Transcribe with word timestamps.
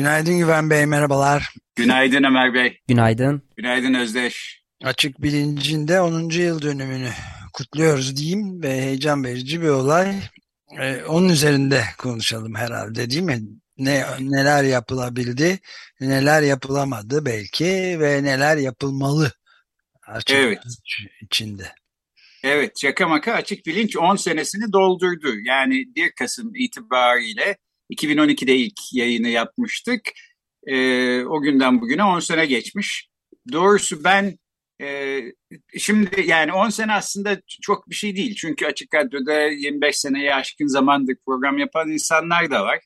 Günaydın 0.00 0.38
Güven 0.38 0.70
Bey, 0.70 0.86
merhabalar. 0.86 1.54
Günaydın 1.76 2.24
Ömer 2.24 2.54
Bey. 2.54 2.80
Günaydın. 2.88 3.42
Günaydın 3.56 3.94
Özdeş. 3.94 4.62
Açık 4.84 5.22
bilincinde 5.22 6.00
10. 6.00 6.30
yıl 6.30 6.62
dönümünü 6.62 7.10
kutluyoruz 7.52 8.16
diyeyim 8.16 8.62
ve 8.62 8.68
heyecan 8.68 9.24
verici 9.24 9.62
bir 9.62 9.68
olay. 9.68 10.14
Ee, 10.80 11.02
onun 11.08 11.28
üzerinde 11.28 11.84
konuşalım 11.98 12.54
herhalde 12.54 13.10
değil 13.10 13.22
mi? 13.22 13.40
Ne, 13.78 14.04
neler 14.20 14.64
yapılabildi, 14.64 15.58
neler 16.00 16.42
yapılamadı 16.42 17.24
belki 17.24 17.96
ve 18.00 18.22
neler 18.22 18.56
yapılmalı 18.56 19.32
açık 20.06 20.36
evet. 20.36 20.58
içinde. 21.22 21.72
Evet, 22.42 22.80
şaka 22.80 23.08
maka 23.08 23.32
açık 23.32 23.66
bilinç 23.66 23.96
10 23.96 24.16
senesini 24.16 24.72
doldurdu. 24.72 25.34
Yani 25.44 25.84
1 25.96 26.12
Kasım 26.12 26.54
itibariyle 26.54 27.56
2012'de 27.90 28.56
ilk 28.56 28.92
yayını 28.92 29.28
yapmıştık. 29.28 30.00
Ee, 30.66 31.24
o 31.24 31.42
günden 31.42 31.80
bugüne 31.80 32.04
10 32.04 32.20
sene 32.20 32.46
geçmiş. 32.46 33.08
Doğrusu 33.52 34.04
ben 34.04 34.38
e, 34.82 35.20
şimdi 35.78 36.24
yani 36.26 36.52
10 36.52 36.68
sene 36.68 36.92
aslında 36.92 37.40
çok 37.62 37.90
bir 37.90 37.94
şey 37.94 38.16
değil. 38.16 38.34
Çünkü 38.34 38.66
Açık 38.66 38.94
Radyo'da 38.94 39.40
25 39.40 39.96
seneye 39.96 40.34
aşkın 40.34 40.66
zamandır 40.66 41.16
program 41.26 41.58
yapan 41.58 41.90
insanlar 41.90 42.50
da 42.50 42.64
var. 42.64 42.78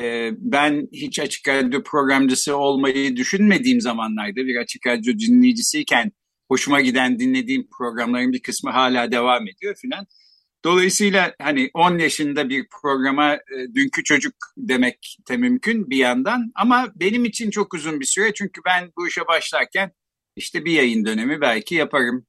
Ee, 0.00 0.30
ben 0.38 0.88
hiç 0.92 1.18
Açık 1.18 1.48
Radyo 1.48 1.82
programcısı 1.82 2.56
olmayı 2.56 3.16
düşünmediğim 3.16 3.80
zamanlarda 3.80 4.36
bir 4.36 4.56
Açık 4.56 4.86
Radyo 4.86 5.12
dinleyicisiyken 5.18 6.12
hoşuma 6.48 6.80
giden 6.80 7.18
dinlediğim 7.18 7.68
programların 7.78 8.32
bir 8.32 8.42
kısmı 8.42 8.70
hala 8.70 9.12
devam 9.12 9.48
ediyor 9.48 9.74
filan. 9.76 10.06
Dolayısıyla 10.64 11.34
hani 11.42 11.70
10 11.74 11.98
yaşında 11.98 12.48
bir 12.48 12.66
programa 12.82 13.34
e, 13.34 13.74
dünkü 13.74 14.04
çocuk 14.04 14.34
demek 14.56 15.16
de 15.30 15.36
mümkün 15.36 15.90
bir 15.90 15.96
yandan 15.96 16.52
ama 16.54 16.92
benim 16.94 17.24
için 17.24 17.50
çok 17.50 17.74
uzun 17.74 18.00
bir 18.00 18.04
süre 18.04 18.34
çünkü 18.34 18.60
ben 18.64 18.92
bu 18.96 19.08
işe 19.08 19.26
başlarken 19.26 19.92
işte 20.36 20.64
bir 20.64 20.72
yayın 20.72 21.04
dönemi 21.04 21.40
belki 21.40 21.74
yaparım. 21.74 22.26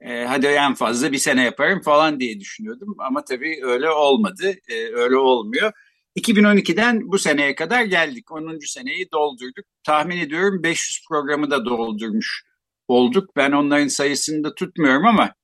E, 0.00 0.24
hadi 0.24 0.46
en 0.46 0.74
fazla 0.74 1.12
bir 1.12 1.18
sene 1.18 1.42
yaparım 1.44 1.80
falan 1.80 2.20
diye 2.20 2.40
düşünüyordum 2.40 2.94
ama 2.98 3.24
tabii 3.24 3.60
öyle 3.62 3.90
olmadı, 3.90 4.54
e, 4.68 4.74
öyle 4.74 5.16
olmuyor. 5.16 5.72
2012'den 6.16 7.00
bu 7.12 7.18
seneye 7.18 7.54
kadar 7.54 7.84
geldik. 7.84 8.32
10. 8.32 8.58
seneyi 8.66 9.10
doldurduk. 9.12 9.64
Tahmin 9.84 10.18
ediyorum 10.18 10.62
500 10.62 11.04
programı 11.08 11.50
da 11.50 11.64
doldurmuş 11.64 12.44
olduk. 12.88 13.36
Ben 13.36 13.52
onların 13.52 13.88
sayısını 13.88 14.44
da 14.44 14.54
tutmuyorum 14.54 15.06
ama 15.06 15.34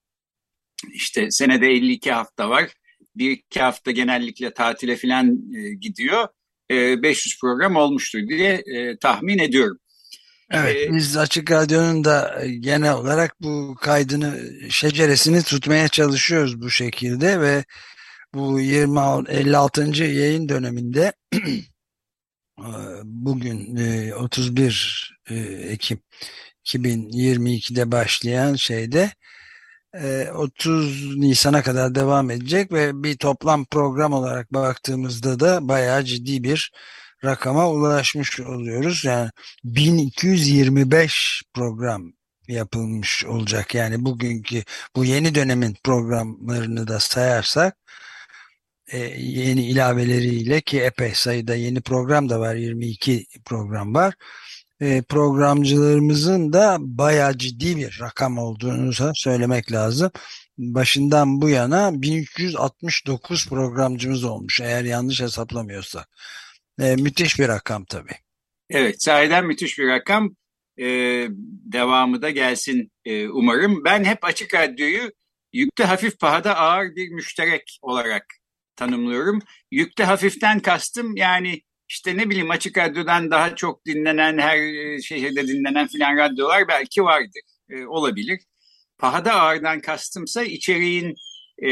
işte 0.93 1.31
senede 1.31 1.67
52 1.67 2.13
hafta 2.13 2.51
var. 2.51 2.71
Bir 3.17 3.31
iki 3.31 3.61
hafta 3.61 3.91
genellikle 3.91 4.55
tatile 4.55 4.97
falan 4.97 5.29
e, 5.57 5.75
gidiyor. 5.75 6.29
E, 6.71 7.03
500 7.03 7.41
program 7.41 7.77
olmuştur 7.77 8.19
diye 8.29 8.63
e, 8.67 8.97
tahmin 8.99 9.39
ediyorum. 9.39 9.79
Evet 10.51 10.77
ee, 10.77 10.93
biz 10.93 11.17
Açık 11.17 11.51
Radyo'nun 11.51 12.05
da 12.05 12.43
genel 12.61 12.95
olarak 12.95 13.41
bu 13.41 13.75
kaydını, 13.81 14.41
şeceresini 14.71 15.43
tutmaya 15.43 15.89
çalışıyoruz 15.89 16.61
bu 16.61 16.71
şekilde 16.71 17.41
ve 17.41 17.65
bu 18.35 18.61
20, 18.61 19.01
56. 19.29 20.05
yayın 20.05 20.49
döneminde 20.49 21.13
bugün 23.05 23.77
31 24.11 25.15
Ekim 25.63 25.99
2022'de 26.65 27.93
başlayan 27.93 28.55
şeyde 28.55 29.11
30 30.35 31.15
e, 31.17 31.21
Nisan'a 31.21 31.63
kadar 31.63 31.95
devam 31.95 32.31
edecek 32.31 32.73
ve 32.73 33.03
bir 33.03 33.17
toplam 33.17 33.65
program 33.65 34.13
olarak 34.13 34.55
baktığımızda 34.55 35.41
da 35.41 35.69
bayağı 35.69 36.05
ciddi 36.05 36.45
bir 36.45 36.73
rakama 37.25 37.71
ulaşmış 37.71 38.41
oluyoruz. 38.41 39.05
Yani 39.05 39.31
1225 39.65 41.43
program 41.55 42.13
yapılmış 42.49 43.25
olacak. 43.25 43.75
Yani 43.75 44.05
bugünkü 44.05 44.63
bu 44.97 45.05
yeni 45.05 45.35
dönemin 45.35 45.77
programlarını 45.85 46.89
da 46.89 47.01
sayarsak 47.01 47.77
e, 48.93 48.99
yeni 49.19 49.67
ilaveleriyle 49.67 50.61
ki 50.61 50.81
epey 50.81 51.15
sayıda 51.15 51.55
yeni 51.55 51.81
program 51.81 52.29
da 52.29 52.41
var 52.41 52.55
22 52.55 53.27
program 53.45 53.95
var 53.95 54.15
programcılarımızın 55.09 56.53
da 56.53 56.77
bayağı 56.81 57.39
ciddi 57.39 57.77
bir 57.77 57.99
rakam 58.01 58.39
olduğunu 58.39 59.13
söylemek 59.15 59.73
lazım. 59.73 60.11
Başından 60.59 61.41
bu 61.43 61.49
yana 61.49 62.03
1369 62.03 63.49
programcımız 63.49 64.25
olmuş 64.25 64.61
eğer 64.61 64.85
yanlış 64.85 65.21
hesaplamıyorsak. 65.21 66.09
E, 66.81 66.97
müthiş 66.97 67.39
bir 67.39 67.49
rakam 67.49 67.85
tabii. 67.85 68.17
Evet 68.71 69.03
sahiden 69.03 69.47
müthiş 69.47 69.79
bir 69.79 69.89
rakam. 69.89 70.37
Ee, 70.79 71.29
devamı 71.73 72.23
da 72.23 72.31
gelsin 72.31 72.93
e, 73.05 73.29
umarım. 73.29 73.85
Ben 73.85 74.05
hep 74.05 74.25
Açık 74.25 74.55
Radyo'yu 74.55 75.13
yükte 75.53 75.85
hafif 75.85 76.19
pahada 76.21 76.57
ağır 76.57 76.97
bir 76.97 77.09
müşterek 77.09 77.79
olarak 77.83 78.25
tanımlıyorum. 78.77 79.43
Yükte 79.71 80.05
hafiften 80.05 80.61
kastım 80.61 81.17
yani 81.17 81.63
işte 81.89 82.17
ne 82.17 82.31
bileyim 82.31 82.51
açık 82.51 82.79
radyodan 82.79 83.31
daha 83.31 83.57
çok 83.57 83.87
dinlenen 83.87 84.39
her 84.39 84.59
e, 84.59 85.03
şehirde 85.03 85.49
dinlenen 85.49 85.87
filan 85.87 86.17
radyolar 86.17 86.69
belki 86.69 87.05
vardır. 87.05 87.43
E, 87.71 87.87
olabilir. 87.87 88.41
Pahada 88.99 89.33
ağırdan 89.33 89.81
kastımsa 89.81 90.43
içeriğin 90.43 91.15
e, 91.59 91.71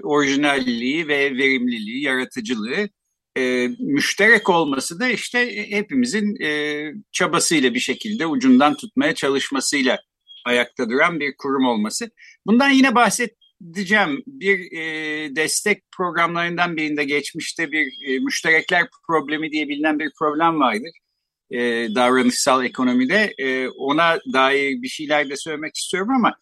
orijinalliği 0.00 1.08
ve 1.08 1.36
verimliliği, 1.36 2.02
yaratıcılığı 2.02 2.88
e, 3.36 3.68
müşterek 3.78 4.48
olması 4.48 5.00
da 5.00 5.08
işte 5.08 5.70
hepimizin 5.70 6.42
e, 6.42 6.92
çabasıyla 7.12 7.74
bir 7.74 7.80
şekilde 7.80 8.26
ucundan 8.26 8.76
tutmaya 8.76 9.14
çalışmasıyla 9.14 9.98
ayakta 10.44 10.90
duran 10.90 11.20
bir 11.20 11.34
kurum 11.38 11.64
olması. 11.64 12.10
Bundan 12.46 12.70
yine 12.70 12.94
bahset 12.94 13.39
diyeceğim 13.74 14.22
bir 14.26 14.72
e, 14.72 14.82
destek 15.36 15.82
programlarından 15.96 16.76
birinde 16.76 17.04
geçmişte 17.04 17.72
bir 17.72 17.86
e, 18.06 18.18
müşterekler 18.18 18.88
problemi 19.06 19.50
diye 19.50 19.68
bilinen 19.68 19.98
bir 19.98 20.10
problem 20.18 20.60
vardır. 20.60 20.90
E, 21.50 21.58
davranışsal 21.94 22.64
ekonomide 22.64 23.34
e, 23.38 23.68
ona 23.68 24.20
dair 24.32 24.82
bir 24.82 24.88
şeyler 24.88 25.30
de 25.30 25.36
söylemek 25.36 25.76
istiyorum 25.76 26.10
ama 26.10 26.36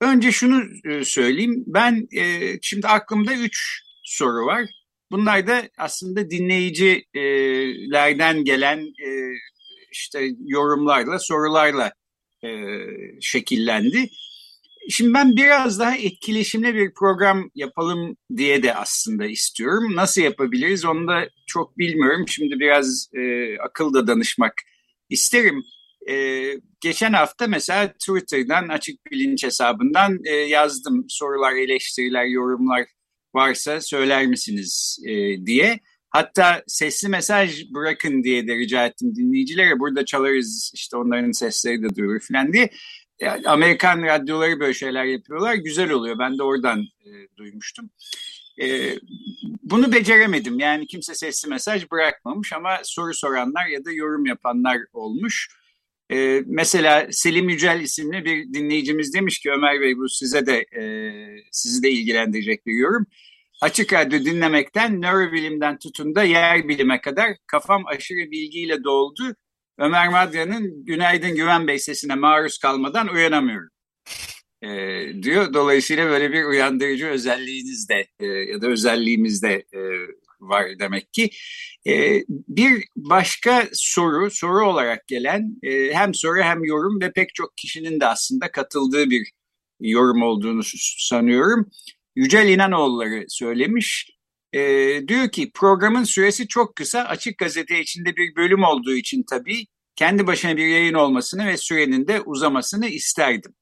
önce 0.00 0.32
şunu 0.32 0.64
e, 0.84 1.04
söyleyeyim. 1.04 1.64
Ben 1.66 2.08
e, 2.16 2.52
şimdi 2.62 2.86
aklımda 2.86 3.34
üç 3.34 3.82
soru 4.04 4.46
var. 4.46 4.64
Bunlar 5.10 5.46
da 5.46 5.62
aslında 5.78 6.30
dinleyicilerden 6.30 8.44
gelen 8.44 8.78
e, 8.78 9.08
işte 9.92 10.30
yorumlarla, 10.46 11.18
sorularla 11.18 11.92
e, 12.44 12.48
şekillendi. 13.20 14.10
Şimdi 14.90 15.14
ben 15.14 15.36
biraz 15.36 15.78
daha 15.78 15.96
etkileşimli 15.96 16.74
bir 16.74 16.94
program 16.94 17.50
yapalım 17.54 18.16
diye 18.36 18.62
de 18.62 18.74
aslında 18.74 19.26
istiyorum. 19.26 19.96
Nasıl 19.96 20.22
yapabiliriz 20.22 20.84
onu 20.84 21.08
da 21.08 21.28
çok 21.46 21.78
bilmiyorum. 21.78 22.24
Şimdi 22.28 22.60
biraz 22.60 23.08
e, 23.14 23.54
akıl 23.58 23.94
da 23.94 24.06
danışmak 24.06 24.52
isterim. 25.10 25.62
E, 26.10 26.14
geçen 26.80 27.12
hafta 27.12 27.46
mesela 27.46 27.92
Twitter'dan 27.92 28.68
açık 28.68 29.06
bilinç 29.10 29.44
hesabından 29.44 30.18
e, 30.24 30.32
yazdım 30.34 31.06
sorular, 31.08 31.52
eleştiriler, 31.56 32.24
yorumlar 32.24 32.86
varsa 33.34 33.80
söyler 33.80 34.26
misiniz 34.26 34.98
e, 35.06 35.46
diye. 35.46 35.80
Hatta 36.10 36.62
sesli 36.66 37.08
mesaj 37.08 37.64
bırakın 37.74 38.24
diye 38.24 38.48
de 38.48 38.56
rica 38.56 38.86
ettim 38.86 39.14
dinleyicilere. 39.16 39.78
Burada 39.78 40.04
çalarız 40.04 40.72
işte 40.74 40.96
onların 40.96 41.32
sesleri 41.32 41.82
de 41.82 41.96
duyulur 41.96 42.20
falan 42.20 42.52
diye 42.52 42.70
yani 43.20 43.48
Amerikan 43.48 44.02
radyoları 44.02 44.60
böyle 44.60 44.74
şeyler 44.74 45.04
yapıyorlar. 45.04 45.54
Güzel 45.54 45.90
oluyor. 45.90 46.18
Ben 46.18 46.38
de 46.38 46.42
oradan 46.42 46.80
e, 46.80 47.10
duymuştum. 47.36 47.90
E, 48.62 48.94
bunu 49.62 49.92
beceremedim. 49.92 50.58
Yani 50.58 50.86
kimse 50.86 51.14
sesli 51.14 51.48
mesaj 51.48 51.90
bırakmamış 51.90 52.52
ama 52.52 52.78
soru 52.84 53.14
soranlar 53.14 53.66
ya 53.66 53.84
da 53.84 53.92
yorum 53.92 54.26
yapanlar 54.26 54.78
olmuş. 54.92 55.48
E, 56.12 56.42
mesela 56.46 57.08
Selim 57.10 57.48
Yücel 57.48 57.80
isimli 57.80 58.24
bir 58.24 58.54
dinleyicimiz 58.54 59.14
demiş 59.14 59.38
ki 59.38 59.50
Ömer 59.50 59.80
Bey 59.80 59.96
bu 59.98 60.08
size 60.08 60.46
de 60.46 60.66
e, 60.80 60.82
sizi 61.52 61.82
de 61.82 61.90
ilgilendirecek 61.90 62.66
bir 62.66 62.74
yorum. 62.74 63.06
açık 63.60 63.92
radyo 63.92 64.20
dinlemekten 64.24 65.02
nörobilimden 65.02 65.78
tutun 65.78 66.14
da 66.14 66.24
yer 66.24 66.68
bilime 66.68 67.00
kadar 67.00 67.36
kafam 67.46 67.86
aşırı 67.86 68.30
bilgiyle 68.30 68.84
doldu. 68.84 69.36
Ömer 69.78 70.08
Madra'nın 70.08 70.84
Günaydın 70.84 71.34
Güven 71.34 71.68
Bey 71.68 71.78
sesine 71.78 72.14
maruz 72.14 72.58
kalmadan 72.58 73.08
uyanamıyorum 73.08 73.70
e, 74.62 74.68
diyor. 75.22 75.54
Dolayısıyla 75.54 76.06
böyle 76.06 76.32
bir 76.32 76.44
uyandırıcı 76.44 77.06
özelliğiniz 77.06 77.88
de 77.88 78.06
e, 78.20 78.26
ya 78.26 78.62
da 78.62 78.66
özelliğimiz 78.66 79.42
de 79.42 79.64
e, 79.74 79.80
var 80.40 80.66
demek 80.78 81.12
ki. 81.12 81.30
E, 81.86 82.22
bir 82.28 82.84
başka 82.96 83.68
soru, 83.72 84.30
soru 84.30 84.68
olarak 84.68 85.08
gelen 85.08 85.56
e, 85.62 85.92
hem 85.94 86.14
soru 86.14 86.42
hem 86.42 86.64
yorum 86.64 87.00
ve 87.00 87.12
pek 87.12 87.34
çok 87.34 87.56
kişinin 87.56 88.00
de 88.00 88.06
aslında 88.06 88.52
katıldığı 88.52 89.10
bir 89.10 89.30
yorum 89.80 90.22
olduğunu 90.22 90.62
sanıyorum. 90.98 91.70
Yücel 92.16 92.48
İnanoğulları 92.48 93.24
söylemiş. 93.28 94.17
E, 94.52 94.60
diyor 95.08 95.28
ki 95.30 95.50
programın 95.54 96.04
süresi 96.04 96.48
çok 96.48 96.76
kısa. 96.76 97.00
Açık 97.00 97.38
gazete 97.38 97.80
içinde 97.80 98.16
bir 98.16 98.36
bölüm 98.36 98.64
olduğu 98.64 98.94
için 98.94 99.24
tabii 99.30 99.66
kendi 99.96 100.26
başına 100.26 100.56
bir 100.56 100.66
yayın 100.66 100.94
olmasını 100.94 101.46
ve 101.46 101.56
sürenin 101.56 102.06
de 102.06 102.20
uzamasını 102.20 102.86
isterdim. 102.88 103.54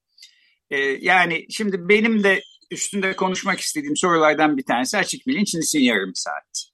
E, 0.71 0.79
yani 0.81 1.47
şimdi 1.51 1.89
benim 1.89 2.25
de 2.25 2.43
üstünde 2.71 3.17
konuşmak 3.17 3.61
istediğim 3.61 3.97
sorulardan 3.97 4.57
bir 4.57 4.65
tanesi 4.65 4.99
açık 4.99 5.27
bilinç 5.27 5.55
niçin 5.55 5.81
yarım 5.81 6.13
saat? 6.15 6.67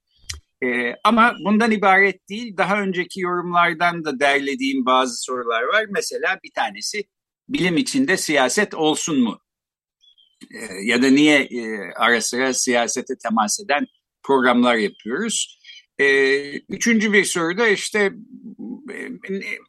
Ee, 0.63 0.95
ama 1.05 1.37
bundan 1.45 1.71
ibaret 1.71 2.29
değil. 2.29 2.57
Daha 2.57 2.81
önceki 2.81 3.21
yorumlardan 3.21 4.05
da 4.05 4.21
derlediğim 4.21 4.87
bazı 4.87 5.23
sorular 5.23 5.63
var. 5.63 5.87
Mesela 5.91 6.39
bir 6.45 6.53
tanesi 6.55 7.05
bilim 7.49 7.77
içinde 7.77 8.17
siyaset 8.17 8.75
olsun 8.75 9.21
mu? 9.21 9.39
Ee, 10.55 10.59
ya 10.85 11.03
da 11.03 11.11
niye 11.11 11.39
e, 11.39 11.79
ara 11.97 12.21
sıra 12.21 12.55
siyasete 12.55 13.15
temas 13.23 13.61
eden 13.61 13.87
programlar 14.23 14.77
yapıyoruz? 14.77 15.59
Ee, 15.99 16.53
üçüncü 16.53 17.13
bir 17.13 17.25
soru 17.25 17.59
da 17.59 17.69
işte 17.69 18.13
e, 18.93 18.97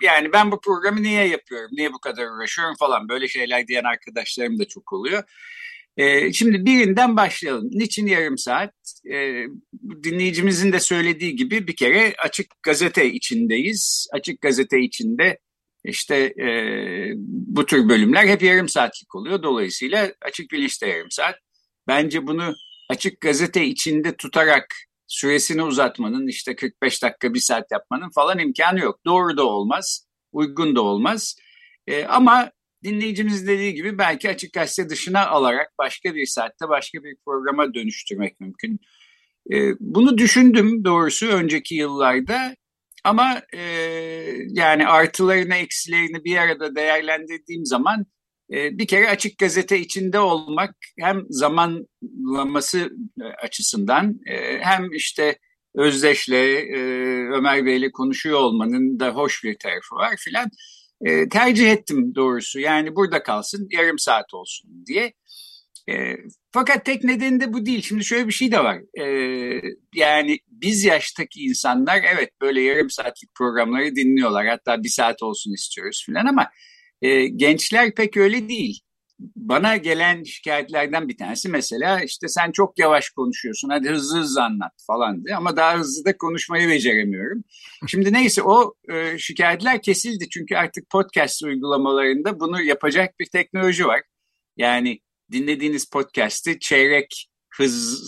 yani 0.02 0.34
ben 0.34 0.52
bu 0.52 0.62
programı 0.62 1.04
niye 1.04 1.28
yapıyorum, 1.28 1.70
niye 1.72 1.94
bu 1.94 2.00
kadar 2.00 2.28
uğraşıyorum 2.28 2.76
falan 2.80 3.10
böyle 3.10 3.28
şeyler 3.28 3.68
diyen 3.68 3.84
arkadaşlarım 3.84 4.60
da 4.60 4.66
çok 4.66 4.94
oluyor. 4.94 5.24
Ee, 5.98 6.34
şimdi 6.34 6.66
birinden 6.66 7.18
başlayalım. 7.18 7.70
Niçin 7.72 8.08
yarım 8.08 8.38
saat? 8.38 8.74
Ee, 9.14 9.46
dinleyicimizin 10.04 10.72
de 10.72 10.80
söylediği 10.80 11.36
gibi 11.36 11.68
bir 11.68 11.76
kere 11.76 12.14
açık 12.24 12.48
gazete 12.64 13.12
içindeyiz. 13.12 14.08
Açık 14.14 14.42
gazete 14.42 14.80
içinde 14.80 15.40
işte 15.86 16.16
e, 16.16 16.48
bu 17.18 17.66
tür 17.66 17.90
bölümler 17.90 18.28
hep 18.28 18.42
yarım 18.42 18.70
saatlik 18.70 19.16
oluyor. 19.16 19.44
Dolayısıyla 19.44 20.12
açık 20.22 20.52
bilinçte 20.52 20.88
yarım 20.88 21.12
saat. 21.12 21.36
Bence 21.88 22.28
bunu 22.28 22.56
açık 22.94 23.22
gazete 23.22 23.66
içinde 23.66 24.16
tutarak 24.16 24.76
süresini 25.08 25.64
uzatmanın 25.64 26.28
işte 26.28 26.56
45 26.56 27.04
dakika 27.04 27.34
bir 27.34 27.40
saat 27.40 27.72
yapmanın 27.72 28.10
falan 28.16 28.40
imkanı 28.40 28.80
yok. 28.80 29.00
Doğru 29.06 29.38
da 29.38 29.46
olmaz, 29.46 30.08
uygun 30.32 30.76
da 30.76 30.82
olmaz. 30.82 31.36
E, 31.88 32.06
ama 32.06 32.52
dinleyicimiz 32.84 33.48
dediği 33.48 33.74
gibi 33.74 33.98
belki 33.98 34.30
açık 34.30 34.54
gazete 34.54 34.90
dışına 34.90 35.28
alarak 35.28 35.68
başka 35.80 36.16
bir 36.16 36.26
saatte 36.26 36.70
başka 36.70 37.04
bir 37.04 37.16
programa 37.26 37.74
dönüştürmek 37.74 38.40
mümkün. 38.40 38.80
E, 39.54 39.56
bunu 39.80 40.18
düşündüm 40.18 40.86
doğrusu 40.86 41.28
önceki 41.28 41.76
yıllarda 41.76 42.56
ama 43.04 43.42
e, 43.54 43.62
yani 44.48 44.88
artılarını 44.88 45.56
eksilerini 45.56 46.24
bir 46.24 46.38
arada 46.38 46.76
değerlendirdiğim 46.76 47.66
zaman 47.66 48.06
bir 48.54 48.88
kere 48.88 49.10
açık 49.10 49.38
gazete 49.38 49.80
içinde 49.80 50.20
olmak 50.20 50.76
hem 51.00 51.22
zamanlaması 51.30 52.90
açısından 53.44 54.20
e, 54.26 54.60
hem 54.60 54.94
işte 54.94 55.38
Özdeş'le 55.76 56.30
e, 56.30 56.80
Ömer 57.34 57.66
Bey'le 57.66 57.92
konuşuyor 57.92 58.40
olmanın 58.40 59.00
da 59.00 59.10
hoş 59.10 59.44
bir 59.44 59.58
tarafı 59.58 59.96
var 59.96 60.16
filan. 60.18 60.50
E, 61.06 61.30
tercih 61.30 61.72
ettim 61.72 62.16
doğrusu. 62.16 62.60
Yani 62.60 62.96
burada 62.96 63.24
kalsın 63.24 63.68
yarım 63.72 64.00
saat 64.00 64.34
olsun 64.34 64.86
diye. 64.86 65.14
E, 65.90 66.16
fakat 66.52 66.86
tek 66.86 67.04
nedeni 67.04 67.40
de 67.40 67.54
bu 67.54 67.66
değil. 67.66 67.82
Şimdi 67.82 68.06
şöyle 68.06 68.28
bir 68.28 68.34
şey 68.34 68.52
de 68.52 68.60
var. 68.60 68.80
E, 69.00 69.06
yani 69.96 70.40
biz 70.48 70.84
yaştaki 70.84 71.40
insanlar 71.40 72.02
evet 72.16 72.30
böyle 72.42 72.62
yarım 72.62 72.90
saatlik 72.90 73.36
programları 73.36 73.96
dinliyorlar. 73.96 74.48
Hatta 74.48 74.84
bir 74.84 74.90
saat 74.90 75.24
olsun 75.24 75.54
istiyoruz 75.54 76.04
filan 76.06 76.26
ama 76.26 76.50
e, 77.04 77.28
gençler 77.28 77.96
pek 77.96 78.18
öyle 78.18 78.50
değil. 78.50 78.80
Bana 79.36 79.78
gelen 79.78 80.24
şikayetlerden 80.24 81.08
bir 81.10 81.18
tanesi 81.18 81.50
mesela 81.50 82.02
işte 82.02 82.28
sen 82.28 82.52
çok 82.52 82.80
yavaş 82.80 83.10
konuşuyorsun 83.10 83.70
hadi 83.70 83.90
hızlı 83.90 84.20
hızlı 84.20 84.44
anlat 84.44 84.72
falan 84.88 85.26
diye 85.26 85.36
ama 85.36 85.58
daha 85.58 85.80
hızlı 85.80 86.06
da 86.06 86.18
konuşmayı 86.18 86.70
beceremiyorum. 86.70 87.44
Şimdi 87.88 88.14
neyse 88.14 88.44
o 88.44 88.74
e, 88.94 89.18
şikayetler 89.18 89.82
kesildi 89.82 90.30
çünkü 90.30 90.56
artık 90.56 90.90
podcast 90.90 91.44
uygulamalarında 91.44 92.40
bunu 92.40 92.62
yapacak 92.62 93.20
bir 93.20 93.26
teknoloji 93.26 93.86
var. 93.86 94.02
Yani 94.58 95.00
dinlediğiniz 95.32 95.90
podcast'i 95.90 96.60
çeyrek 96.60 97.30
hız 97.58 98.04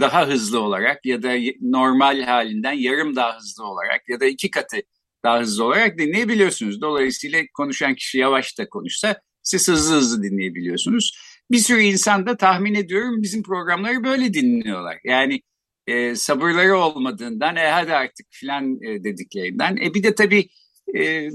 daha 0.00 0.28
hızlı 0.28 0.60
olarak 0.60 1.06
ya 1.06 1.22
da 1.22 1.34
normal 1.60 2.22
halinden 2.22 2.72
yarım 2.72 3.16
daha 3.16 3.36
hızlı 3.36 3.64
olarak 3.64 4.08
ya 4.08 4.20
da 4.20 4.26
iki 4.26 4.50
katı 4.50 4.76
daha 5.24 5.40
hızlı 5.40 5.64
olarak 5.64 5.98
dinleyebiliyorsunuz. 5.98 6.80
Dolayısıyla 6.80 7.42
konuşan 7.54 7.94
kişi 7.94 8.18
yavaş 8.18 8.58
da 8.58 8.68
konuşsa 8.68 9.20
siz 9.42 9.68
hızlı 9.68 9.96
hızlı 9.96 10.22
dinleyebiliyorsunuz. 10.22 11.18
Bir 11.50 11.58
sürü 11.58 11.80
insan 11.80 12.26
da 12.26 12.36
tahmin 12.36 12.74
ediyorum 12.74 13.22
bizim 13.22 13.42
programları 13.42 14.04
böyle 14.04 14.34
dinliyorlar. 14.34 14.98
Yani 15.04 15.40
e, 15.86 16.14
sabırları 16.14 16.78
olmadığından 16.78 17.56
e 17.56 17.68
hadi 17.68 17.94
artık 17.94 18.26
filan 18.30 18.82
e, 18.82 19.04
dediklerinden. 19.04 19.76
E 19.76 19.94
bir 19.94 20.02
de 20.02 20.14
tabii 20.14 20.48
e, 20.96 21.28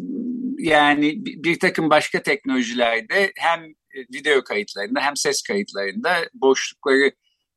yani 0.58 1.26
bir, 1.26 1.60
takım 1.60 1.90
başka 1.90 2.22
teknolojilerde 2.22 3.32
hem 3.38 3.64
video 4.14 4.44
kayıtlarında 4.44 5.02
hem 5.02 5.16
ses 5.16 5.42
kayıtlarında 5.42 6.12
boşlukları 6.34 7.12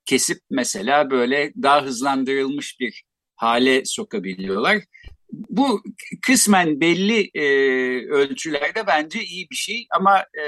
kesip 0.04 0.38
mesela 0.50 1.10
böyle 1.10 1.52
daha 1.62 1.84
hızlandırılmış 1.84 2.80
bir 2.80 3.04
hale 3.36 3.84
sokabiliyorlar. 3.84 4.82
Bu 5.48 5.82
kısmen 6.22 6.80
belli 6.80 7.30
e, 7.34 7.44
ölçülerde 8.08 8.86
bence 8.86 9.22
iyi 9.22 9.50
bir 9.50 9.56
şey 9.56 9.86
ama 9.90 10.18
e, 10.18 10.44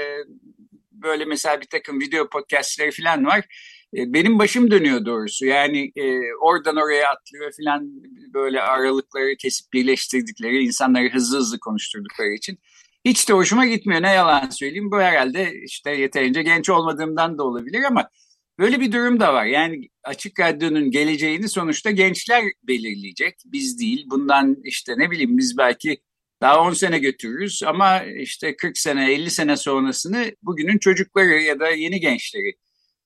böyle 0.91 1.25
mesela 1.25 1.61
bir 1.61 1.65
takım 1.65 2.01
video 2.01 2.29
podcastleri 2.29 2.91
falan 2.91 3.25
var. 3.25 3.39
E, 3.93 4.13
benim 4.13 4.39
başım 4.39 4.71
dönüyor 4.71 5.05
doğrusu. 5.05 5.45
Yani 5.45 5.91
e, 5.95 6.19
oradan 6.41 6.75
oraya 6.75 7.09
atlıyor 7.09 7.51
falan 7.61 7.89
böyle 8.33 8.61
aralıkları 8.61 9.35
kesip 9.37 9.73
birleştirdikleri 9.73 10.63
insanları 10.63 11.13
hızlı 11.13 11.37
hızlı 11.37 11.59
konuşturdukları 11.59 12.29
için. 12.29 12.59
Hiç 13.05 13.29
de 13.29 13.33
hoşuma 13.33 13.65
gitmiyor 13.65 14.01
ne 14.01 14.11
yalan 14.11 14.49
söyleyeyim. 14.49 14.91
Bu 14.91 14.99
herhalde 14.99 15.53
işte 15.63 15.91
yeterince 15.91 16.43
genç 16.43 16.69
olmadığımdan 16.69 17.37
da 17.37 17.43
olabilir 17.43 17.83
ama 17.83 18.09
Böyle 18.59 18.81
bir 18.81 18.91
durum 18.91 19.19
da 19.19 19.33
var. 19.33 19.45
Yani 19.45 19.89
açık 20.03 20.39
radyonun 20.39 20.91
geleceğini 20.91 21.49
sonuçta 21.49 21.91
gençler 21.91 22.43
belirleyecek. 22.63 23.35
Biz 23.45 23.79
değil. 23.79 24.05
Bundan 24.09 24.57
işte 24.63 24.93
ne 24.97 25.11
bileyim 25.11 25.37
biz 25.37 25.57
belki 25.57 26.01
daha 26.41 26.61
10 26.61 26.73
sene 26.73 26.99
götürürüz 26.99 27.63
ama 27.65 28.03
işte 28.03 28.55
40 28.57 28.77
sene 28.77 29.13
50 29.13 29.31
sene 29.31 29.57
sonrasını 29.57 30.31
bugünün 30.41 30.77
çocukları 30.77 31.41
ya 31.41 31.59
da 31.59 31.69
yeni 31.69 31.99
gençleri 31.99 32.53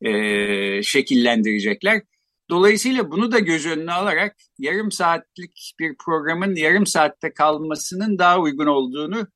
e, 0.02 0.84
şekillendirecekler. 0.84 2.02
Dolayısıyla 2.50 3.12
bunu 3.12 3.32
da 3.32 3.40
göz 3.40 3.66
önüne 3.66 3.92
alarak 3.92 4.36
yarım 4.60 4.92
saatlik 4.92 5.74
bir 5.80 5.96
programın 6.06 6.56
yarım 6.56 6.86
saatte 6.88 7.34
kalmasının 7.34 8.18
daha 8.18 8.40
uygun 8.40 8.68
olduğunu 8.68 9.28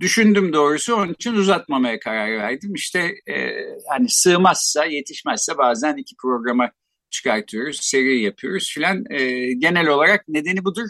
düşündüm 0.00 0.52
doğrusu 0.52 0.94
onun 0.94 1.12
için 1.12 1.34
uzatmamaya 1.34 1.98
karar 1.98 2.38
verdim. 2.38 2.74
İşte 2.74 3.14
e, 3.28 3.56
hani 3.88 4.08
sığmazsa 4.08 4.84
yetişmezse 4.84 5.58
bazen 5.58 5.96
iki 5.96 6.16
programa 6.16 6.70
çıkartıyoruz, 7.10 7.78
seri 7.82 8.20
yapıyoruz 8.20 8.70
filan. 8.74 9.04
E, 9.10 9.52
genel 9.52 9.88
olarak 9.88 10.28
nedeni 10.28 10.64
budur. 10.64 10.88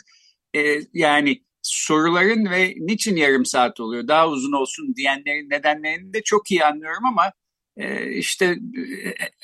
E, 0.56 0.78
yani 0.92 1.42
soruların 1.62 2.50
ve 2.50 2.74
niçin 2.76 3.16
yarım 3.16 3.44
saat 3.46 3.80
oluyor 3.80 4.08
daha 4.08 4.28
uzun 4.28 4.52
olsun 4.52 4.94
diyenlerin 4.96 5.50
nedenlerini 5.50 6.12
de 6.14 6.22
çok 6.22 6.50
iyi 6.50 6.64
anlıyorum 6.64 7.04
ama 7.04 7.32
e, 7.76 8.12
işte 8.12 8.44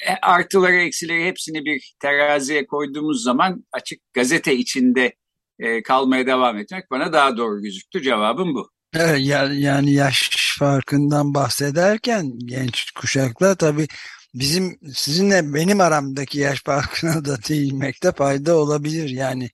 e, 0.06 0.14
artıları 0.22 0.76
eksileri 0.76 1.24
hepsini 1.26 1.64
bir 1.64 1.94
teraziye 2.00 2.66
koyduğumuz 2.66 3.22
zaman 3.22 3.64
açık 3.72 4.00
gazete 4.14 4.54
içinde 4.54 5.14
e, 5.58 5.82
kalmaya 5.82 6.26
devam 6.26 6.58
etmek 6.58 6.90
bana 6.90 7.12
daha 7.12 7.36
doğru 7.36 7.62
gözüktü. 7.62 8.02
Cevabım 8.02 8.54
bu. 8.54 8.70
Evet, 8.94 9.20
yani 9.52 9.92
yaş 9.92 10.30
farkından 10.58 11.34
bahsederken 11.34 12.32
genç 12.38 12.90
kuşaklar 12.90 13.54
tabii 13.54 13.88
bizim 14.34 14.78
sizinle 14.94 15.54
benim 15.54 15.80
aramdaki 15.80 16.38
yaş 16.38 16.62
farkına 16.62 17.24
da 17.24 17.36
değinmekte 17.48 18.12
fayda 18.12 18.56
olabilir. 18.56 19.08
Yani 19.08 19.50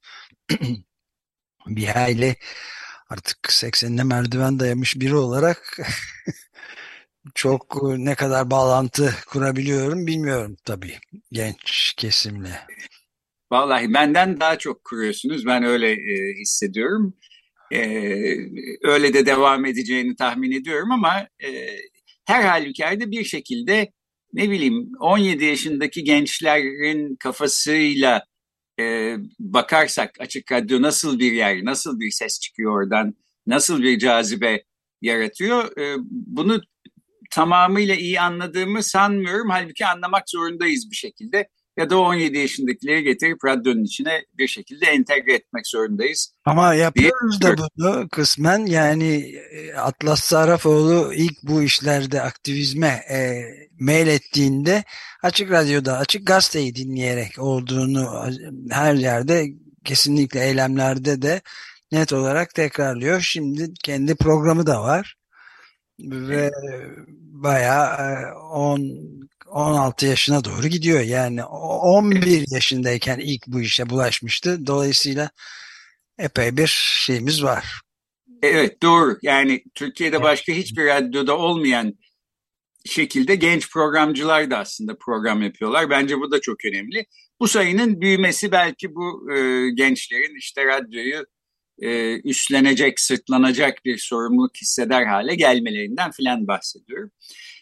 bir 1.67 1.87
hayli 1.87 2.37
artık 3.11 3.39
80'ine 3.53 4.05
merdiven 4.05 4.61
dayamış 4.61 4.97
biri 4.97 5.15
olarak 5.17 5.79
çok 7.35 7.83
ne 7.83 8.15
kadar 8.15 8.51
bağlantı 8.51 9.15
kurabiliyorum 9.29 10.07
bilmiyorum 10.07 10.57
tabii 10.65 10.99
genç 11.33 11.95
kesimle. 11.97 12.61
Vallahi 13.53 13.95
benden 13.95 14.41
daha 14.41 14.59
çok 14.59 14.85
kuruyorsunuz. 14.85 15.47
Ben 15.47 15.63
öyle 15.63 15.93
e, 15.93 16.35
hissediyorum. 16.41 17.15
E, 17.73 17.81
öyle 18.83 19.15
de 19.15 19.27
devam 19.27 19.65
edeceğini 19.65 20.17
tahmin 20.17 20.53
ediyorum 20.53 20.91
ama 20.91 21.29
e, 21.45 21.77
her 22.25 22.43
halükarda 22.43 23.11
bir 23.11 23.25
şekilde 23.25 23.93
ne 24.33 24.51
bileyim 24.51 24.91
17 25.01 25.45
yaşındaki 25.45 26.05
gençlerin 26.05 27.17
kafasıyla 27.17 28.25
e, 28.81 29.17
bakarsak 29.39 30.11
açık 30.21 30.53
radyo 30.53 30.83
nasıl 30.83 31.19
bir 31.19 31.33
yer, 31.33 31.65
nasıl 31.65 32.01
bir 32.01 32.11
ses 32.11 32.41
çıkıyor 32.41 32.73
oradan, 32.73 33.15
nasıl 33.47 33.83
bir 33.83 33.99
cazibe 33.99 34.63
yaratıyor. 35.03 35.79
E, 35.79 35.97
bunu 36.11 36.61
tamamıyla 37.31 37.95
iyi 37.95 38.21
anladığımı 38.21 38.83
sanmıyorum. 38.83 39.51
Halbuki 39.51 39.87
anlamak 39.87 40.31
zorundayız 40.31 40.91
bir 40.91 40.97
şekilde 40.97 41.49
ya 41.79 41.91
da 41.91 41.99
17 41.99 42.39
yaşındakileri 42.39 43.03
getirip 43.03 43.45
radyonun 43.45 43.85
içine 43.85 44.25
bir 44.39 44.49
şekilde 44.49 44.87
entegre 44.87 45.35
etmek 45.35 45.67
zorundayız. 45.67 46.35
Ama 46.45 46.75
yapıyoruz 46.75 47.41
da 47.41 47.57
bunu 47.57 48.09
kısmen 48.09 48.67
yani 48.67 49.35
e, 49.53 49.75
Atlas 49.75 50.21
Sarafoğlu 50.21 51.13
ilk 51.15 51.43
bu 51.43 51.63
işlerde 51.63 52.23
aktivizme 52.23 53.01
e, 53.11 53.43
mail 53.81 54.07
ettiğinde 54.07 54.85
Açık 55.23 55.51
Radyo'da 55.51 55.99
Açık 55.99 56.27
Gazete'yi 56.27 56.75
dinleyerek 56.75 57.39
olduğunu 57.39 58.25
her 58.71 58.95
yerde 58.95 59.47
kesinlikle 59.85 60.45
eylemlerde 60.45 61.23
de 61.23 61.41
net 61.93 62.13
olarak 62.13 62.55
tekrarlıyor. 62.55 63.21
Şimdi 63.21 63.75
kendi 63.85 64.15
programı 64.15 64.67
da 64.67 64.83
var 64.83 65.15
ve 66.01 66.51
bayağı 67.19 68.35
10 68.35 68.81
e, 68.81 68.85
16 69.51 70.07
yaşına 70.07 70.45
doğru 70.45 70.67
gidiyor. 70.67 71.01
Yani 71.01 71.45
11 71.45 72.45
yaşındayken 72.51 73.19
ilk 73.19 73.47
bu 73.47 73.61
işe 73.61 73.91
bulaşmıştı. 73.91 74.67
Dolayısıyla 74.67 75.31
epey 76.19 76.57
bir 76.57 76.67
şeyimiz 77.07 77.43
var. 77.43 77.81
Evet 78.43 78.83
doğru. 78.83 79.19
Yani 79.23 79.65
Türkiye'de 79.75 80.23
başka 80.23 80.53
hiçbir 80.53 80.87
radyoda 80.87 81.39
olmayan 81.39 81.95
şekilde 82.85 83.35
genç 83.35 83.71
programcılar 83.71 84.51
da 84.51 84.59
aslında 84.59 84.97
program 84.99 85.43
yapıyorlar. 85.43 85.91
Bence 85.91 86.19
bu 86.19 86.31
da 86.31 86.41
çok 86.41 86.65
önemli. 86.65 87.07
Bu 87.41 87.49
sayının 87.49 88.01
büyümesi 88.01 88.53
belki 88.53 88.95
bu 88.95 89.33
e, 89.33 89.71
gençlerin 89.71 90.39
işte 90.39 90.67
radyoyu 90.67 91.27
e, 91.79 92.21
üstlenecek, 92.21 93.01
sırtlanacak 93.01 93.85
bir 93.85 93.99
sorumluluk 93.99 94.57
hisseder 94.57 95.07
hale 95.07 95.35
gelmelerinden 95.35 96.11
filan 96.11 96.47
bahsediyorum. 96.47 97.11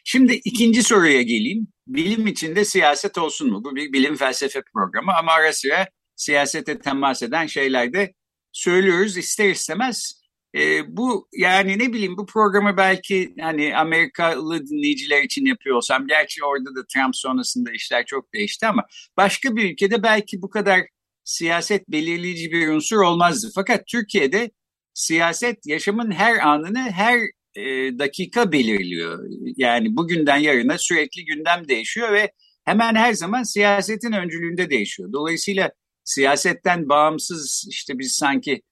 Şimdi 0.08 0.32
ikinci 0.44 0.82
soruya 0.82 1.22
geleyim. 1.22 1.68
Bilim 1.86 2.26
içinde 2.26 2.64
siyaset 2.64 3.18
olsun 3.18 3.50
mu? 3.50 3.64
Bu 3.64 3.76
bir 3.76 3.92
bilim 3.92 4.16
felsefe 4.16 4.62
programı 4.74 5.12
ama 5.18 5.32
ara 5.32 5.52
sıra 5.52 5.88
siyasete 6.16 6.78
temas 6.78 7.22
eden 7.22 7.46
şeyler 7.46 7.92
de 7.92 8.14
söylüyoruz 8.52 9.16
ister 9.16 9.50
istemez. 9.50 10.22
E, 10.54 10.96
bu 10.96 11.28
yani 11.32 11.78
ne 11.78 11.92
bileyim 11.92 12.16
bu 12.16 12.26
programı 12.26 12.76
belki 12.76 13.34
hani 13.40 13.76
Amerikalı 13.76 14.66
dinleyiciler 14.66 15.22
için 15.22 15.46
yapıyor 15.46 15.76
olsam 15.76 16.06
gerçi 16.06 16.44
orada 16.44 16.74
da 16.74 16.86
Trump 16.94 17.16
sonrasında 17.16 17.72
işler 17.72 18.06
çok 18.06 18.34
değişti 18.34 18.66
ama 18.66 18.82
başka 19.16 19.56
bir 19.56 19.72
ülkede 19.72 20.02
belki 20.02 20.42
bu 20.42 20.50
kadar 20.50 20.80
siyaset 21.24 21.88
belirleyici 21.88 22.52
bir 22.52 22.68
unsur 22.68 22.96
olmazdı. 22.96 23.50
Fakat 23.54 23.86
Türkiye'de 23.86 24.50
siyaset 24.94 25.66
yaşamın 25.66 26.10
her 26.10 26.38
anını 26.38 26.78
her 26.78 27.20
e, 27.56 27.98
dakika 27.98 28.52
belirliyor. 28.52 29.28
Yani 29.56 29.96
bugünden 29.96 30.36
yarına 30.36 30.78
sürekli 30.78 31.24
gündem 31.24 31.68
değişiyor 31.68 32.12
ve 32.12 32.32
hemen 32.64 32.94
her 32.94 33.12
zaman 33.12 33.42
siyasetin 33.42 34.12
öncülüğünde 34.12 34.70
değişiyor. 34.70 35.12
Dolayısıyla 35.12 35.70
siyasetten 36.04 36.88
bağımsız 36.88 37.66
işte 37.70 37.98
biz 37.98 38.12
sanki 38.12 38.62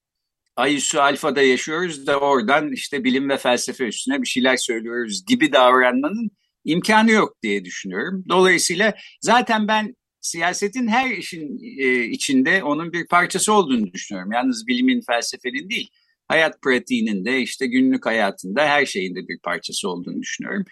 Ayüsü 0.56 0.98
Alfa'da 0.98 1.42
yaşıyoruz 1.42 2.06
da 2.06 2.20
oradan 2.20 2.72
işte 2.72 3.04
bilim 3.04 3.28
ve 3.28 3.36
felsefe 3.36 3.84
üstüne 3.84 4.22
bir 4.22 4.26
şeyler 4.26 4.56
söylüyoruz 4.56 5.26
gibi 5.26 5.52
davranmanın 5.52 6.30
imkanı 6.64 7.10
yok 7.10 7.42
diye 7.42 7.64
düşünüyorum. 7.64 8.24
Dolayısıyla 8.28 8.94
zaten 9.20 9.68
ben 9.68 9.94
siyasetin 10.20 10.88
her 10.88 11.10
işin 11.10 11.58
e, 11.78 12.04
içinde 12.04 12.62
onun 12.62 12.92
bir 12.92 13.06
parçası 13.06 13.52
olduğunu 13.52 13.92
düşünüyorum. 13.92 14.32
Yalnız 14.32 14.66
bilimin, 14.66 15.02
felsefenin 15.06 15.70
değil 15.70 15.90
hayat 16.28 16.62
pratiğinin 16.62 17.24
de 17.24 17.40
işte 17.40 17.66
günlük 17.66 18.06
hayatında 18.06 18.66
her 18.66 18.86
şeyinde 18.86 19.28
bir 19.28 19.38
parçası 19.38 19.88
olduğunu 19.88 20.22
düşünüyorum. 20.22 20.64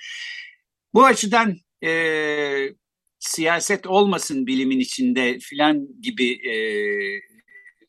Bu 0.95 1.05
açıdan 1.05 1.57
e, 1.85 1.93
siyaset 3.19 3.87
olmasın 3.87 4.47
bilimin 4.47 4.79
içinde 4.81 5.39
filan 5.39 6.01
gibi 6.03 6.49
e, 6.49 6.55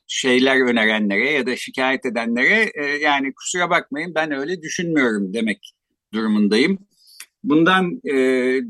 şeyler 0.08 0.70
önerenlere 0.70 1.32
ya 1.32 1.46
da 1.46 1.56
şikayet 1.56 2.06
edenlere 2.06 2.72
e, 2.76 2.86
yani 2.86 3.34
kusura 3.34 3.70
bakmayın 3.70 4.16
ben 4.16 4.32
öyle 4.32 4.62
düşünmüyorum 4.62 5.34
demek 5.34 5.74
durumundayım. 6.14 6.80
Bundan 7.44 8.02
e, 8.06 8.16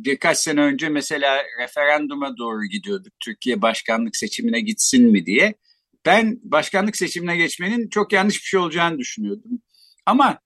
birkaç 0.05 0.37
sene 0.37 0.61
önce 0.61 0.89
mesela 0.89 1.43
referanduma 1.61 2.37
doğru 2.37 2.65
gidiyorduk. 2.65 3.13
Türkiye 3.25 3.61
başkanlık 3.61 4.15
seçimine 4.15 4.61
gitsin 4.61 5.11
mi 5.11 5.25
diye 5.25 5.53
ben 6.05 6.39
başkanlık 6.43 6.97
seçimine 6.97 7.37
geçmenin 7.37 7.89
çok 7.89 8.13
yanlış 8.13 8.35
bir 8.35 8.47
şey 8.47 8.59
olacağını 8.59 8.99
düşünüyordum. 8.99 9.61
Ama 10.05 10.39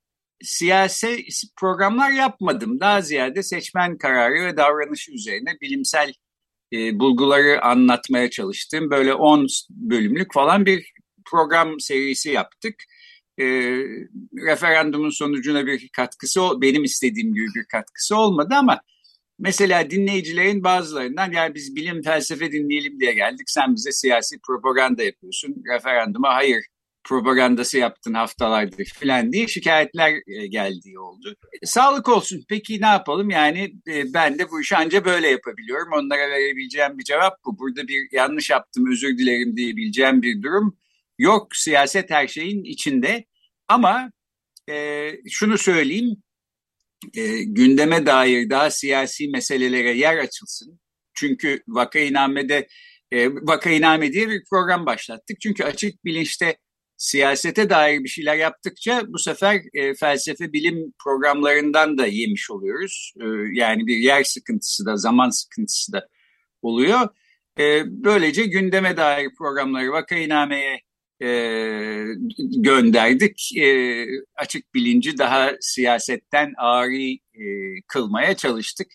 siyasi 0.43 1.25
programlar 1.59 2.11
yapmadım. 2.11 2.79
Daha 2.79 3.01
ziyade 3.01 3.43
seçmen 3.43 3.97
kararı 3.97 4.45
ve 4.45 4.57
davranışı 4.57 5.11
üzerine 5.11 5.57
bilimsel 5.61 6.13
e, 6.73 6.99
bulguları 6.99 7.61
anlatmaya 7.63 8.29
çalıştım. 8.29 8.89
Böyle 8.89 9.13
10 9.13 9.47
bölümlük 9.69 10.33
falan 10.33 10.65
bir 10.65 10.91
program 11.25 11.79
serisi 11.79 12.29
yaptık. 12.29 12.75
E, 13.39 13.45
referandumun 14.45 15.09
sonucuna 15.09 15.65
bir 15.65 15.89
katkısı, 15.89 16.41
benim 16.61 16.83
istediğim 16.83 17.33
gibi 17.33 17.47
bir 17.55 17.65
katkısı 17.71 18.17
olmadı 18.17 18.53
ama 18.57 18.81
Mesela 19.39 19.89
dinleyicilerin 19.89 20.63
bazılarından 20.63 21.31
yani 21.31 21.55
biz 21.55 21.75
bilim 21.75 22.01
felsefe 22.01 22.51
dinleyelim 22.51 22.99
diye 22.99 23.13
geldik. 23.13 23.49
Sen 23.49 23.75
bize 23.75 23.91
siyasi 23.91 24.39
propaganda 24.47 25.03
yapıyorsun. 25.03 25.55
Referanduma 25.73 26.35
hayır 26.35 26.65
propagandası 27.07 27.77
yaptın 27.77 28.13
haftalardır 28.13 28.85
filan 28.85 29.31
diye 29.31 29.47
şikayetler 29.47 30.13
e, 30.27 30.47
geldiği 30.47 30.99
oldu. 30.99 31.35
E, 31.61 31.65
sağlık 31.65 32.09
olsun. 32.09 32.45
Peki 32.49 32.81
ne 32.81 32.85
yapalım? 32.85 33.29
Yani 33.29 33.73
e, 33.87 34.13
ben 34.13 34.39
de 34.39 34.51
bu 34.51 34.61
işi 34.61 34.75
anca 34.75 35.05
böyle 35.05 35.27
yapabiliyorum. 35.27 35.93
Onlara 35.93 36.29
verebileceğim 36.29 36.97
bir 36.97 37.03
cevap 37.03 37.33
bu. 37.45 37.59
Burada 37.59 37.87
bir 37.87 38.07
yanlış 38.11 38.49
yaptım 38.49 38.91
özür 38.91 39.17
dilerim 39.17 39.57
diyebileceğim 39.57 40.21
bir 40.21 40.41
durum 40.43 40.77
yok. 41.19 41.55
Siyaset 41.55 42.09
her 42.09 42.27
şeyin 42.27 42.63
içinde. 42.63 43.25
Ama 43.67 44.11
e, 44.69 45.09
şunu 45.29 45.57
söyleyeyim 45.57 46.23
e, 47.13 47.43
gündeme 47.43 48.05
dair 48.05 48.49
daha 48.49 48.69
siyasi 48.69 49.29
meselelere 49.29 49.91
yer 49.91 50.17
açılsın. 50.17 50.79
Çünkü 51.13 51.63
vakainamede 51.67 52.67
e, 53.11 53.29
vakainame 53.29 54.13
diye 54.13 54.29
bir 54.29 54.43
program 54.49 54.85
başlattık. 54.85 55.41
Çünkü 55.41 55.63
açık 55.63 56.05
bilinçte 56.05 56.57
siyasete 56.97 57.69
dair 57.69 58.03
bir 58.03 58.09
şeyler 58.09 58.35
yaptıkça 58.35 59.03
bu 59.07 59.19
sefer 59.19 59.61
e, 59.73 59.93
felsefe 59.93 60.53
bilim 60.53 60.93
programlarından 61.03 61.97
da 61.97 62.07
yemiş 62.07 62.51
oluyoruz. 62.51 63.13
E, 63.21 63.25
yani 63.53 63.87
bir 63.87 63.97
yer 63.97 64.23
sıkıntısı 64.23 64.85
da 64.85 64.95
zaman 64.95 65.29
sıkıntısı 65.29 65.91
da 65.93 66.07
oluyor. 66.61 67.07
E, 67.59 67.83
böylece 67.85 68.43
gündeme 68.43 68.97
dair 68.97 69.29
programları 69.37 69.91
vakainameye 69.91 70.81
e, 71.21 71.27
gönderdik. 72.57 73.57
E, 73.57 74.05
açık 74.35 74.73
bilinci 74.73 75.17
daha 75.17 75.51
siyasetten 75.61 76.53
ağrı 76.57 77.11
e, 77.33 77.45
kılmaya 77.87 78.35
çalıştık 78.35 78.87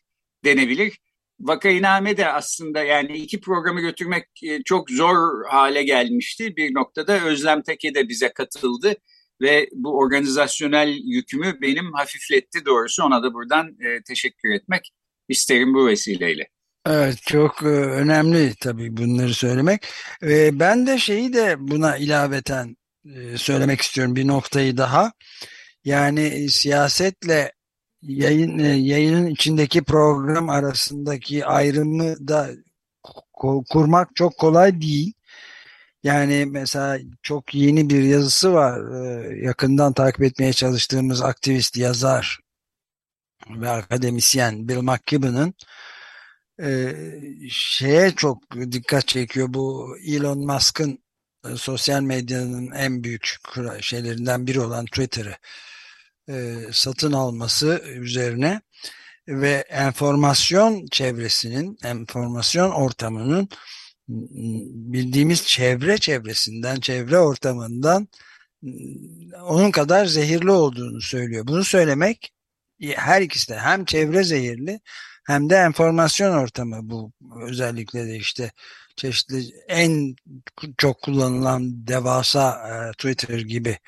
denebilir. 0.45 0.99
Vakainame 1.41 2.17
de 2.17 2.29
aslında 2.29 2.85
yani 2.85 3.17
iki 3.17 3.41
programı 3.41 3.81
götürmek 3.81 4.25
e, 4.43 4.63
çok 4.63 4.91
zor 4.91 5.45
hale 5.51 5.83
gelmişti. 5.83 6.57
Bir 6.57 6.75
noktada 6.75 7.25
Özlem 7.25 7.63
Teke 7.63 7.95
de 7.95 8.09
bize 8.09 8.33
katıldı 8.33 8.95
ve 9.41 9.69
bu 9.73 9.99
organizasyonel 9.99 10.99
yükümü 11.05 11.59
benim 11.63 11.93
hafifletti 11.93 12.65
doğrusu. 12.65 13.05
Ona 13.05 13.23
da 13.23 13.35
buradan 13.35 13.69
e, 13.69 14.03
teşekkür 14.03 14.51
etmek 14.55 14.93
isterim 15.29 15.75
bu 15.75 15.87
vesileyle. 15.87 16.49
Evet 16.87 17.23
çok 17.23 17.63
e, 17.63 17.67
önemli 17.67 18.55
tabii 18.55 18.97
bunları 18.97 19.35
söylemek. 19.35 19.87
E, 20.23 20.61
ben 20.61 20.87
de 20.87 20.99
şeyi 20.99 21.33
de 21.33 21.57
buna 21.59 21.97
ilaveten 21.97 22.77
e, 23.05 23.39
söylemek 23.39 23.81
istiyorum 23.81 24.17
bir 24.17 24.27
noktayı 24.27 24.77
daha. 24.77 25.13
Yani 25.85 26.51
siyasetle 26.51 27.53
yayın 28.03 28.59
yayının 28.59 29.27
içindeki 29.27 29.85
program 29.85 30.49
arasındaki 30.51 31.47
ayrımı 31.47 32.29
da 32.29 32.51
kurmak 33.71 34.17
çok 34.17 34.39
kolay 34.39 34.81
değil. 34.81 35.13
Yani 36.03 36.47
mesela 36.47 36.99
çok 37.23 37.55
yeni 37.55 37.91
bir 37.91 38.03
yazısı 38.03 38.53
var. 38.55 38.81
Yakından 39.37 39.93
takip 39.93 40.23
etmeye 40.23 40.53
çalıştığımız 40.53 41.23
aktivist 41.23 41.77
yazar 41.77 42.41
ve 43.51 43.71
akademisyen 43.71 44.69
Bill 44.69 44.81
McKibben'ın 44.83 45.55
e, 46.61 46.95
şeye 47.51 48.11
çok 48.11 48.51
dikkat 48.73 49.09
çekiyor 49.09 49.55
bu 49.55 49.97
Elon 50.07 50.39
Musk'ın 50.39 50.99
e, 51.45 51.57
sosyal 51.57 52.03
medyanın 52.03 52.71
en 52.71 53.05
büyük 53.05 53.37
şeylerinden 53.81 54.47
biri 54.47 54.61
olan 54.61 54.85
Twitter'ı 54.87 55.37
e, 56.29 56.57
satın 56.73 57.13
alması 57.13 57.83
üzerine 57.87 58.61
ve 59.29 59.65
enformasyon 59.71 60.87
çevresinin, 60.91 61.79
enformasyon 61.85 62.71
ortamının 62.71 63.49
bildiğimiz 64.93 65.47
çevre 65.47 65.99
çevresinden, 65.99 66.81
çevre 66.81 67.19
ortamından 67.19 68.09
onun 69.43 69.71
kadar 69.71 70.07
zehirli 70.07 70.51
olduğunu 70.51 71.01
söylüyor. 71.01 71.47
Bunu 71.47 71.65
söylemek 71.65 72.33
her 72.81 73.23
ikisi 73.23 73.49
de 73.49 73.59
hem 73.59 73.85
çevre 73.85 74.25
zehirli 74.25 74.81
hem 75.25 75.51
de 75.51 75.57
enformasyon 75.57 76.33
ortamı 76.33 76.91
bu 76.91 77.13
özellikle 77.43 78.07
de 78.07 78.17
işte 78.17 78.53
çeşitli 78.97 79.45
en 79.69 80.17
çok 80.79 81.03
kullanılan 81.03 81.87
devasa 81.87 82.69
e, 82.69 82.93
Twitter 82.93 83.39
gibi 83.39 83.79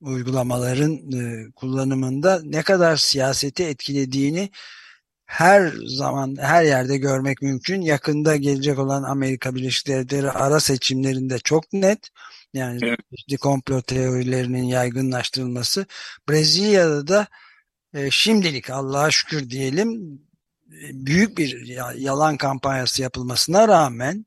uygulamaların 0.00 1.12
e, 1.12 1.50
kullanımında 1.52 2.40
ne 2.44 2.62
kadar 2.62 2.96
siyaseti 2.96 3.64
etkilediğini 3.64 4.50
her 5.26 5.72
zaman 5.86 6.36
her 6.40 6.64
yerde 6.64 6.98
görmek 6.98 7.42
mümkün. 7.42 7.82
Yakında 7.82 8.36
gelecek 8.36 8.78
olan 8.78 9.02
Amerika 9.02 9.54
Birleşik 9.54 9.88
Devletleri 9.88 10.30
ara 10.30 10.60
seçimlerinde 10.60 11.38
çok 11.38 11.72
net. 11.72 12.08
Yani 12.54 12.80
evet. 12.82 13.40
komplo 13.40 13.82
teorilerinin 13.82 14.62
yaygınlaştırılması. 14.62 15.86
Brezilya'da 16.28 17.08
da 17.08 17.26
e, 17.94 18.10
şimdilik 18.10 18.70
Allah'a 18.70 19.10
şükür 19.10 19.50
diyelim 19.50 20.20
büyük 20.92 21.38
bir 21.38 21.66
yalan 21.96 22.36
kampanyası 22.36 23.02
yapılmasına 23.02 23.68
rağmen 23.68 24.26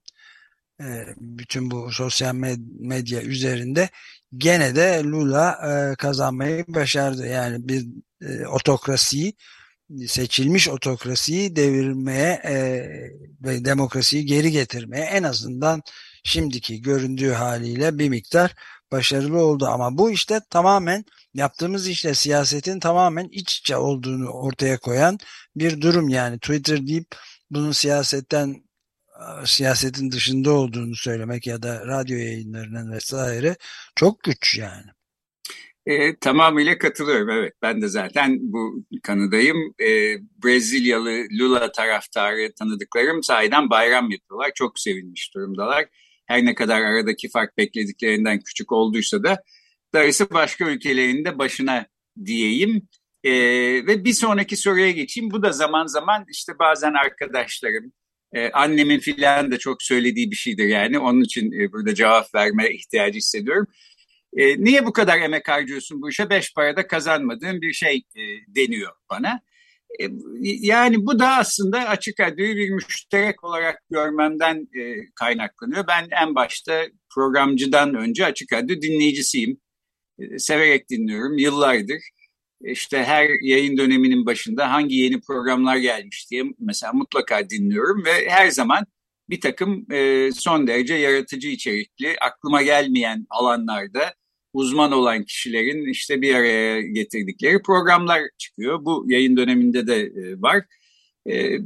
e, 0.81 1.05
bütün 1.17 1.71
bu 1.71 1.91
sosyal 1.91 2.36
medya 2.79 3.21
üzerinde 3.21 3.89
gene 4.38 4.75
de 4.75 5.01
Lula 5.03 5.51
e, 5.51 5.95
kazanmayı 5.95 6.65
başardı. 6.67 7.27
Yani 7.27 7.67
bir 7.67 7.88
e, 8.21 8.48
otokrasiyi 8.48 9.33
seçilmiş 10.07 10.69
otokrasiyi 10.69 11.55
devirmeye 11.55 12.41
ve 13.41 13.65
demokrasiyi 13.65 14.25
geri 14.25 14.51
getirmeye 14.51 15.05
en 15.05 15.24
azından 15.24 15.81
şimdiki 16.24 16.81
göründüğü 16.81 17.31
haliyle 17.31 18.00
bir 18.00 18.10
miktar 18.10 18.55
başarılı 18.91 19.38
oldu. 19.43 19.65
Ama 19.65 19.98
bu 19.98 20.12
işte 20.12 20.39
tamamen 20.50 21.05
yaptığımız 21.33 21.88
işte 21.88 22.13
siyasetin 22.13 22.79
tamamen 22.79 23.27
iç 23.31 23.57
içe 23.57 23.77
olduğunu 23.77 24.29
ortaya 24.29 24.77
koyan 24.77 25.17
bir 25.55 25.81
durum 25.81 26.10
yani 26.10 26.39
Twitter 26.39 26.88
deyip 26.88 27.07
bunun 27.51 27.71
siyasetten 27.71 28.63
siyasetin 29.45 30.12
dışında 30.12 30.51
olduğunu 30.51 30.95
söylemek 30.95 31.48
ya 31.48 31.63
da 31.63 31.88
radyo 31.88 32.17
yayınlarının 32.17 32.91
vesaire 32.91 33.55
çok 33.95 34.24
güç 34.24 34.57
yani. 34.57 34.86
E, 35.86 36.15
tamamıyla 36.15 36.77
katılıyorum 36.77 37.29
evet 37.29 37.53
ben 37.62 37.81
de 37.81 37.88
zaten 37.88 38.38
bu 38.41 38.86
kanıdayım. 39.03 39.74
E, 39.79 40.17
Brezilyalı 40.43 41.24
Lula 41.39 41.71
taraftarı 41.71 42.53
tanıdıklarım 42.60 43.24
sahiden 43.24 43.69
bayram 43.69 44.12
yapıyorlar 44.12 44.51
çok 44.55 44.79
sevinmiş 44.79 45.36
durumdalar. 45.36 45.86
Her 46.32 46.46
ne 46.46 46.56
kadar 46.56 46.82
aradaki 46.82 47.30
fark 47.30 47.58
beklediklerinden 47.58 48.40
küçük 48.40 48.72
olduysa 48.72 49.24
da 49.24 49.44
darısı 49.94 50.30
başka 50.30 50.66
ülkelerin 50.66 51.26
de 51.26 51.40
başına 51.40 51.86
diyeyim. 52.26 52.88
E, 53.24 53.32
ve 53.88 54.06
bir 54.06 54.14
sonraki 54.14 54.58
soruya 54.58 54.92
geçeyim. 54.92 55.32
Bu 55.32 55.44
da 55.44 55.52
zaman 55.52 55.86
zaman 55.86 56.26
işte 56.32 56.54
bazen 56.60 56.94
arkadaşlarım, 56.94 57.94
e, 58.34 58.52
annemin 58.52 59.00
filan 59.00 59.52
da 59.52 59.60
çok 59.60 59.84
söylediği 59.84 60.32
bir 60.32 60.36
şeydir 60.36 60.65
yani. 60.65 61.00
Onun 61.00 61.22
için 61.22 61.52
e, 61.52 61.72
burada 61.72 61.96
cevap 61.96 62.36
verme 62.36 62.74
ihtiyacı 62.74 63.17
hissediyorum. 63.17 63.67
E, 64.38 64.63
niye 64.63 64.86
bu 64.86 64.94
kadar 64.94 65.20
emek 65.20 65.50
harcıyorsun 65.50 66.02
bu 66.02 66.10
işe? 66.10 66.30
Beş 66.30 66.54
parada 66.54 66.88
kazanmadığın 66.88 67.62
bir 67.62 67.74
şey 67.74 68.04
e, 68.15 68.22
deniyor 68.48 68.91
bana. 69.10 69.41
E, 69.99 70.08
yani 70.41 71.06
bu 71.06 71.19
da 71.19 71.38
aslında 71.38 71.80
açık 71.80 72.19
radyoyu 72.19 72.56
bir 72.56 72.69
müşterek 72.69 73.43
olarak 73.43 73.80
görmemden 73.91 74.67
e, 74.80 74.95
kaynaklanıyor. 75.15 75.88
Ben 75.88 76.08
en 76.21 76.36
başta 76.36 76.84
programcıdan 77.15 77.95
önce 77.95 78.25
açık 78.25 78.54
radyo 78.54 78.82
dinleyicisiyim. 78.82 79.58
E, 80.19 80.39
severek 80.39 80.89
dinliyorum 80.89 81.38
yıllardır. 81.38 82.01
İşte 82.63 83.04
her 83.04 83.30
yayın 83.41 83.77
döneminin 83.77 84.25
başında 84.25 84.71
hangi 84.71 84.95
yeni 84.95 85.21
programlar 85.21 85.77
gelmiş 85.77 86.32
diye 86.32 86.43
mesela 86.60 86.93
mutlaka 86.93 87.49
dinliyorum 87.49 88.06
ve 88.06 88.30
her 88.30 88.49
zaman 88.49 88.86
bir 89.30 89.41
takım 89.41 89.91
e, 89.91 90.30
son 90.32 90.67
derece 90.67 90.93
yaratıcı 90.95 91.47
içerikli, 91.47 92.15
aklıma 92.21 92.62
gelmeyen 92.62 93.25
alanlarda 93.30 94.13
uzman 94.54 94.92
olan 94.92 95.24
kişilerin 95.24 95.92
işte 95.92 96.22
bir 96.22 96.36
araya 96.36 96.82
getirdikleri 96.82 97.62
programlar 97.62 98.22
çıkıyor. 98.38 98.86
Bu 98.86 99.06
yayın 99.08 99.38
döneminde 99.38 99.88
de 99.88 99.96
e, 99.96 100.42
var. 100.42 100.64
E, 101.30 101.58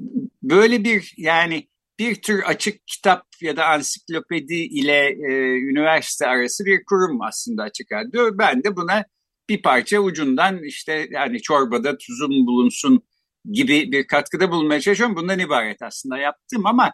böyle 0.44 0.84
bir 0.84 1.14
yani 1.18 1.68
bir 2.00 2.16
tür 2.16 2.44
açık 2.44 2.88
kitap 2.88 3.26
ya 3.42 3.58
da 3.58 3.66
ansiklopedi 3.66 4.54
ile 4.54 5.08
e, 5.08 5.60
üniversite 5.60 6.28
arası 6.28 6.66
bir 6.66 6.86
kurum 6.86 7.22
aslında 7.22 7.64
açık 7.64 7.92
radyo. 7.92 8.38
Ben 8.38 8.64
de 8.64 8.76
buna 8.76 9.06
bir 9.50 9.62
parça 9.62 10.00
ucundan 10.00 10.64
işte 10.64 11.08
yani 11.12 11.42
çorbada 11.42 11.98
tuzum 11.98 12.48
bulunsun 12.48 13.04
gibi 13.52 13.92
bir 13.92 14.08
katkıda 14.08 14.52
bulunmaya 14.52 14.82
çalışıyorum. 14.82 15.16
Bundan 15.16 15.40
ibaret 15.40 15.82
aslında 15.82 16.18
yaptım 16.18 16.66
ama 16.66 16.94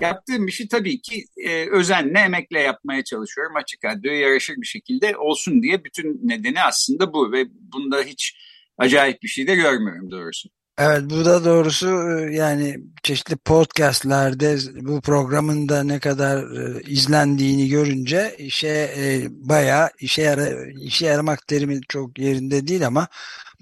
Yaptığım 0.00 0.48
işi 0.48 0.68
tabii 0.68 1.00
ki 1.00 1.24
e, 1.36 1.70
özenle, 1.70 2.18
emekle 2.18 2.60
yapmaya 2.60 3.04
çalışıyorum. 3.04 3.56
Açık 3.56 3.84
radyoya 3.84 4.18
yaraşır 4.20 4.56
bir 4.56 4.66
şekilde 4.66 5.16
olsun 5.16 5.62
diye 5.62 5.84
bütün 5.84 6.20
nedeni 6.28 6.62
aslında 6.62 7.12
bu 7.12 7.32
ve 7.32 7.44
bunda 7.50 8.02
hiç 8.02 8.38
acayip 8.78 9.22
bir 9.22 9.28
şey 9.28 9.46
de 9.46 9.54
görmüyorum 9.54 10.10
doğrusu. 10.10 10.48
Evet 10.78 11.02
bu 11.10 11.24
da 11.24 11.44
doğrusu 11.44 11.86
e, 11.88 12.34
yani 12.34 12.76
çeşitli 13.02 13.36
podcastlerde 13.36 14.58
bu 14.74 15.00
programın 15.00 15.68
da 15.68 15.82
ne 15.84 15.98
kadar 16.00 16.36
e, 16.38 16.82
izlendiğini 16.82 17.68
görünce 17.68 18.34
işe 18.38 18.68
e, 18.98 19.26
bayağı 19.30 19.90
işe, 20.00 20.22
yara, 20.22 20.70
işe 20.70 21.06
yaramak 21.06 21.48
terimi 21.48 21.80
çok 21.88 22.18
yerinde 22.18 22.66
değil 22.66 22.86
ama 22.86 23.08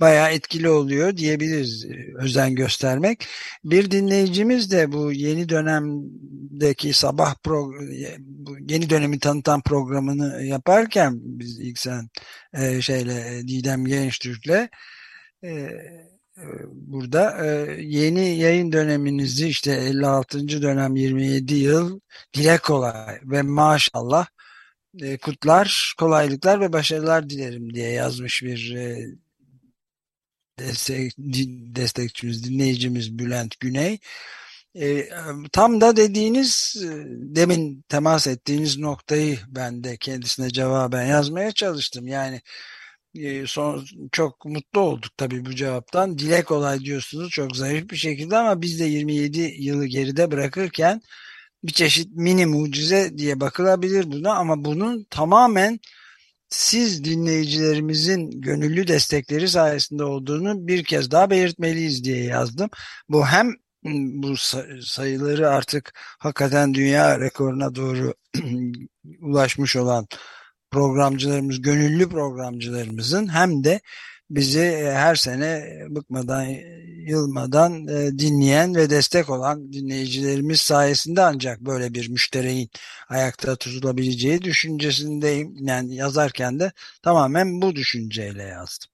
bayağı 0.01 0.31
etkili 0.31 0.69
oluyor 0.69 1.17
diyebiliriz 1.17 1.87
özen 2.19 2.55
göstermek. 2.55 3.27
Bir 3.65 3.91
dinleyicimiz 3.91 4.71
de 4.71 4.93
bu 4.93 5.13
yeni 5.13 5.49
dönemdeki 5.49 6.93
sabah 6.93 7.35
pro, 7.43 7.73
yeni 8.69 8.91
dönemi 8.91 9.19
tanıtan 9.19 9.63
programını 9.63 10.45
yaparken 10.45 11.13
biz 11.23 11.61
ilk 11.61 11.79
sen 11.79 12.09
şeyle 12.81 13.43
Didem 13.49 13.85
Gençtürk'le 13.85 14.69
burada 16.73 17.37
yeni 17.79 18.37
yayın 18.37 18.73
döneminizi 18.73 19.49
işte 19.49 19.73
56. 19.73 20.49
dönem 20.63 20.97
27 20.97 21.55
yıl 21.55 22.01
dile 22.35 22.59
kolay 22.59 23.21
ve 23.23 23.43
maşallah 23.43 24.27
kutlar, 25.23 25.95
kolaylıklar 25.99 26.61
ve 26.61 26.73
başarılar 26.73 27.31
dilerim 27.31 27.75
diye 27.75 27.91
yazmış 27.91 28.43
bir 28.43 28.75
destek, 30.59 31.13
destekçimiz, 31.77 32.45
dinleyicimiz 32.45 33.19
Bülent 33.19 33.61
Güney. 33.61 33.99
E, 34.81 35.09
tam 35.53 35.81
da 35.81 35.97
dediğiniz 35.97 36.77
demin 37.11 37.85
temas 37.89 38.27
ettiğiniz 38.27 38.79
noktayı 38.79 39.39
ben 39.49 39.85
de 39.85 39.97
kendisine 39.97 40.51
cevaben 40.51 41.07
yazmaya 41.07 41.53
çalıştım. 41.53 42.07
Yani 42.07 42.37
e, 42.37 42.41
son 43.47 43.85
çok 44.13 44.45
mutlu 44.45 44.81
olduk 44.81 45.13
tabii 45.17 45.45
bu 45.45 45.55
cevaptan. 45.55 46.19
Dile 46.19 46.45
kolay 46.45 46.81
diyorsunuz 46.81 47.31
çok 47.31 47.57
zayıf 47.57 47.91
bir 47.91 47.97
şekilde 47.97 48.37
ama 48.37 48.63
biz 48.63 48.81
de 48.81 48.85
27 48.85 49.41
yılı 49.41 49.87
geride 49.87 50.31
bırakırken 50.31 51.03
bir 51.65 51.73
çeşit 51.73 52.17
mini 52.17 52.47
mucize 52.47 53.19
diye 53.19 53.41
bakılabilir 53.41 54.13
buna 54.13 54.35
ama 54.35 54.65
bunun 54.65 55.05
tamamen 55.11 55.81
siz 56.49 57.05
dinleyicilerimizin 57.05 58.41
gönüllü 58.41 58.87
destekleri 58.87 59.49
sayesinde 59.49 60.05
olduğunu 60.05 60.67
bir 60.69 60.85
kez 60.85 61.11
daha 61.11 61.31
belirtmeliyiz 61.31 62.05
diye 62.05 62.25
yazdım. 62.25 62.71
Bu 63.09 63.27
hem 63.27 63.55
bu 64.23 64.37
sayıları 64.83 65.51
artık 65.51 65.93
hakikaten 66.19 66.75
dünya 66.75 67.21
rekoruna 67.21 67.75
doğru 67.75 68.15
ulaşmış 69.21 69.77
olan 69.77 70.07
programcılarımız, 70.73 71.63
gönüllü 71.63 72.09
programcılarımızın 72.09 73.35
hem 73.35 73.65
de 73.65 73.81
bizi 74.31 74.61
e, 74.61 74.93
her 74.93 75.15
sene 75.15 75.65
bıkmadan, 75.89 76.47
yılmadan 77.07 77.89
e, 77.89 78.19
dinleyen 78.19 78.75
ve 78.75 78.91
destek 78.91 79.31
olan 79.31 79.73
dinleyicilerimiz 79.73 80.61
sayesinde 80.61 81.23
ancak 81.23 81.61
böyle 81.61 81.95
bir 81.95 82.09
müştereğin 82.09 82.71
ayakta 83.09 83.57
tutulabileceği 83.57 84.43
düşüncesindeyim. 84.43 85.55
Yani 85.61 85.95
yazarken 85.95 86.61
de 86.61 86.73
tamamen 87.03 87.63
bu 87.63 87.77
düşünceyle 87.77 88.43
yazdım. 88.43 88.91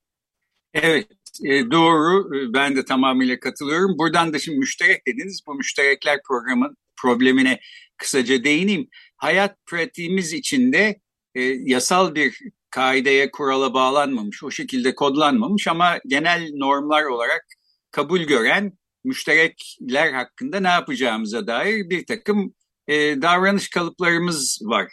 Evet, 0.73 1.07
e, 1.45 1.71
doğru. 1.71 2.37
E, 2.37 2.53
ben 2.53 2.75
de 2.75 2.85
tamamıyla 2.85 3.39
katılıyorum. 3.39 3.97
Buradan 3.97 4.33
da 4.33 4.39
şimdi 4.39 4.57
müşterek 4.57 5.07
dediniz. 5.07 5.41
Bu 5.47 5.55
müşterekler 5.55 6.19
programın 6.27 6.77
problemine 7.01 7.59
kısaca 7.97 8.43
değineyim. 8.43 8.87
Hayat 9.17 9.65
pratiğimiz 9.65 10.33
içinde 10.33 10.99
e, 11.39 11.57
yasal 11.65 12.15
bir 12.15 12.39
kaideye, 12.69 13.31
kurala 13.31 13.73
bağlanmamış, 13.73 14.43
o 14.43 14.51
şekilde 14.51 14.95
kodlanmamış 14.95 15.67
ama 15.67 15.97
genel 16.07 16.49
normlar 16.53 17.03
olarak 17.03 17.45
kabul 17.91 18.19
gören 18.19 18.73
müşterekler 19.03 20.13
hakkında 20.13 20.59
ne 20.59 20.67
yapacağımıza 20.67 21.47
dair 21.47 21.89
bir 21.89 22.05
takım 22.05 22.53
e, 22.87 23.21
davranış 23.21 23.69
kalıplarımız 23.69 24.59
var. 24.63 24.91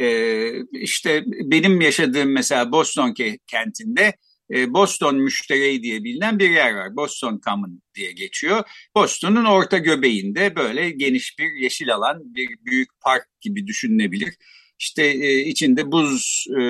E, 0.00 0.08
işte 0.72 1.24
benim 1.26 1.80
yaşadığım 1.80 2.32
mesela 2.32 2.72
Boston 2.72 3.14
kentinde 3.46 4.14
e, 4.50 4.74
Boston 4.74 5.16
müştereği 5.16 5.82
diye 5.82 6.04
bilinen 6.04 6.38
bir 6.38 6.50
yer 6.50 6.74
var. 6.74 6.96
Boston 6.96 7.40
Common 7.44 7.82
diye 7.94 8.12
geçiyor. 8.12 8.64
Boston'un 8.96 9.44
orta 9.44 9.78
göbeğinde 9.78 10.56
böyle 10.56 10.90
geniş 10.90 11.38
bir 11.38 11.62
yeşil 11.62 11.94
alan, 11.94 12.34
bir 12.34 12.48
büyük 12.64 12.88
park 13.00 13.28
gibi 13.40 13.66
düşünülebilir. 13.66 14.34
İşte 14.78 15.02
e, 15.06 15.38
içinde 15.38 15.92
buz 15.92 16.46
e, 16.60 16.62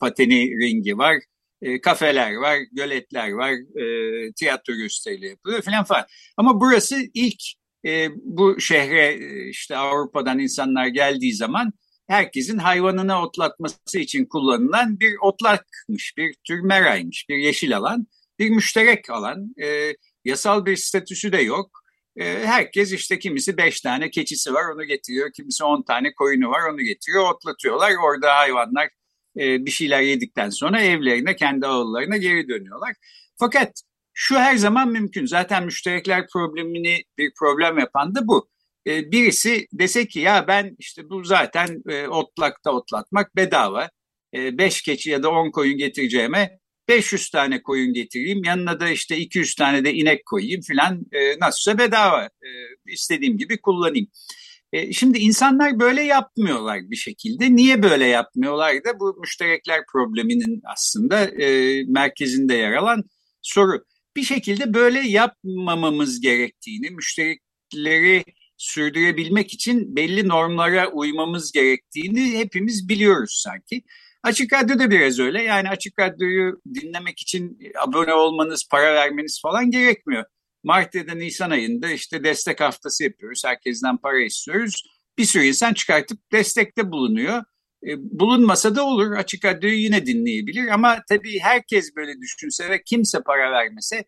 pateni 0.00 0.50
ringi 0.60 0.98
var, 0.98 1.16
e, 1.62 1.80
kafeler 1.80 2.34
var, 2.34 2.58
göletler 2.72 3.30
var, 3.30 3.52
e, 3.80 4.32
tiyatro 4.32 4.74
gösterileri 4.74 5.30
yapılıyor 5.30 5.62
falan 5.62 5.84
falan. 5.84 6.04
Ama 6.36 6.60
burası 6.60 6.96
ilk 7.14 7.42
e, 7.86 8.08
bu 8.14 8.60
şehre 8.60 9.06
e, 9.06 9.48
işte 9.48 9.76
Avrupa'dan 9.76 10.38
insanlar 10.38 10.86
geldiği 10.86 11.34
zaman 11.34 11.72
herkesin 12.08 12.58
hayvanını 12.58 13.22
otlatması 13.22 13.98
için 13.98 14.24
kullanılan 14.24 15.00
bir 15.00 15.14
otlakmış, 15.22 16.14
bir 16.16 16.34
tür 16.44 16.60
meraymış, 16.60 17.26
bir 17.28 17.36
yeşil 17.36 17.76
alan, 17.76 18.06
bir 18.38 18.50
müşterek 18.50 19.10
alan. 19.10 19.54
E, 19.62 19.94
yasal 20.24 20.66
bir 20.66 20.76
statüsü 20.76 21.32
de 21.32 21.38
yok. 21.42 21.81
E, 22.16 22.24
herkes 22.24 22.92
işte 22.92 23.18
kimisi 23.18 23.56
beş 23.56 23.80
tane 23.80 24.10
keçisi 24.10 24.54
var 24.54 24.64
onu 24.74 24.84
getiriyor, 24.84 25.32
kimisi 25.32 25.64
on 25.64 25.82
tane 25.82 26.14
koyunu 26.14 26.50
var 26.50 26.72
onu 26.72 26.80
getiriyor, 26.80 27.32
otlatıyorlar. 27.34 27.92
Orada 28.04 28.36
hayvanlar 28.36 28.88
e, 29.38 29.66
bir 29.66 29.70
şeyler 29.70 30.00
yedikten 30.00 30.50
sonra 30.50 30.82
evlerine, 30.82 31.36
kendi 31.36 31.66
ağıllarına 31.66 32.16
geri 32.16 32.48
dönüyorlar. 32.48 32.94
Fakat 33.38 33.82
şu 34.14 34.38
her 34.38 34.56
zaman 34.56 34.88
mümkün. 34.88 35.26
Zaten 35.26 35.64
müşterekler 35.64 36.26
problemini 36.32 37.04
bir 37.18 37.32
problem 37.38 37.78
yapan 37.78 38.14
da 38.14 38.26
bu. 38.26 38.48
E, 38.86 39.12
birisi 39.12 39.66
dese 39.72 40.06
ki 40.08 40.20
ya 40.20 40.48
ben 40.48 40.76
işte 40.78 41.10
bu 41.10 41.24
zaten 41.24 41.82
e, 41.88 42.06
otlakta 42.08 42.72
otlatmak 42.72 43.36
bedava. 43.36 43.90
Beş 44.34 44.82
keçi 44.82 45.10
ya 45.10 45.22
da 45.22 45.30
on 45.30 45.50
koyun 45.50 45.78
getireceğime 45.78 46.58
500 46.88 47.30
tane 47.30 47.62
koyun 47.62 47.92
getireyim. 47.92 48.44
Yanına 48.44 48.80
da 48.80 48.88
işte 48.88 49.16
200 49.16 49.54
tane 49.54 49.84
de 49.84 49.94
inek 49.94 50.26
koyayım 50.26 50.60
filan. 50.60 51.06
E, 51.12 51.38
nasılsa 51.40 51.78
bedava. 51.78 52.24
E, 52.24 52.48
istediğim 52.86 53.38
gibi 53.38 53.60
kullanayım. 53.60 54.06
E, 54.72 54.92
şimdi 54.92 55.18
insanlar 55.18 55.80
böyle 55.80 56.02
yapmıyorlar 56.02 56.90
bir 56.90 56.96
şekilde. 56.96 57.56
Niye 57.56 57.82
böyle 57.82 58.06
yapmıyorlar 58.06 58.84
da 58.84 59.00
bu 59.00 59.16
müşterekler 59.20 59.80
probleminin 59.92 60.62
aslında 60.64 61.24
e, 61.24 61.82
merkezinde 61.84 62.54
yer 62.54 62.72
alan 62.72 63.04
soru. 63.42 63.84
Bir 64.16 64.22
şekilde 64.22 64.74
böyle 64.74 65.00
yapmamamız 65.00 66.20
gerektiğini, 66.20 66.90
müşterekleri 66.90 68.24
sürdürebilmek 68.56 69.54
için 69.54 69.96
belli 69.96 70.28
normlara 70.28 70.90
uymamız 70.90 71.52
gerektiğini 71.52 72.38
hepimiz 72.38 72.88
biliyoruz 72.88 73.42
sanki. 73.44 73.82
Açık 74.22 74.52
Radyo 74.52 74.78
da 74.78 74.90
biraz 74.90 75.18
öyle. 75.18 75.42
Yani 75.42 75.68
Açık 75.68 75.98
Radyo'yu 75.98 76.60
dinlemek 76.74 77.20
için 77.20 77.58
abone 77.78 78.14
olmanız, 78.14 78.68
para 78.70 78.94
vermeniz 78.94 79.40
falan 79.42 79.70
gerekmiyor. 79.70 80.24
Mart 80.64 80.94
ya 80.94 81.06
da 81.06 81.14
Nisan 81.14 81.50
ayında 81.50 81.90
işte 81.90 82.24
destek 82.24 82.60
haftası 82.60 83.04
yapıyoruz. 83.04 83.42
Herkesten 83.44 83.96
para 83.96 84.20
istiyoruz. 84.20 84.82
Bir 85.18 85.24
sürü 85.24 85.44
insan 85.44 85.74
çıkartıp 85.74 86.32
destekte 86.32 86.92
bulunuyor. 86.92 87.42
E, 87.86 87.90
bulunmasa 87.98 88.76
da 88.76 88.84
olur. 88.86 89.12
Açık 89.12 89.44
Radyo'yu 89.44 89.74
yine 89.76 90.06
dinleyebilir. 90.06 90.68
Ama 90.68 91.02
tabii 91.08 91.38
herkes 91.38 91.96
böyle 91.96 92.20
düşünse 92.20 92.70
ve 92.70 92.82
kimse 92.82 93.22
para 93.22 93.52
vermese 93.52 94.04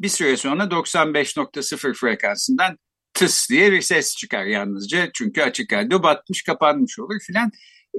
bir 0.00 0.08
süre 0.08 0.36
sonra 0.36 0.62
95.0 0.62 1.94
frekansından 1.94 2.78
tıs 3.14 3.50
diye 3.50 3.72
bir 3.72 3.80
ses 3.80 4.16
çıkar 4.16 4.44
yalnızca. 4.44 5.10
Çünkü 5.14 5.42
açık 5.42 5.72
radyo 5.72 6.02
batmış 6.02 6.42
kapanmış 6.42 6.98
olur 6.98 7.20
filan. 7.26 7.50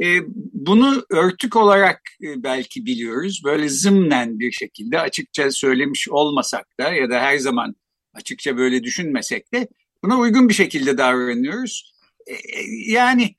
E, 0.04 0.19
bunu 0.54 1.06
örtük 1.10 1.56
olarak 1.56 2.02
e, 2.23 2.43
belki 2.43 2.86
biliyoruz. 2.86 3.41
Böyle 3.45 3.69
zımnen 3.69 4.39
bir 4.39 4.52
şekilde 4.52 4.99
açıkça 4.99 5.52
söylemiş 5.52 6.10
olmasak 6.10 6.67
da 6.80 6.93
ya 6.93 7.10
da 7.10 7.19
her 7.19 7.38
zaman 7.38 7.75
açıkça 8.13 8.58
böyle 8.58 8.84
düşünmesek 8.84 9.54
de 9.54 9.67
buna 10.04 10.17
uygun 10.17 10.49
bir 10.49 10.54
şekilde 10.54 10.97
davranıyoruz. 10.97 11.93
E, 12.28 12.34
e 12.34 12.65
yani 12.88 13.36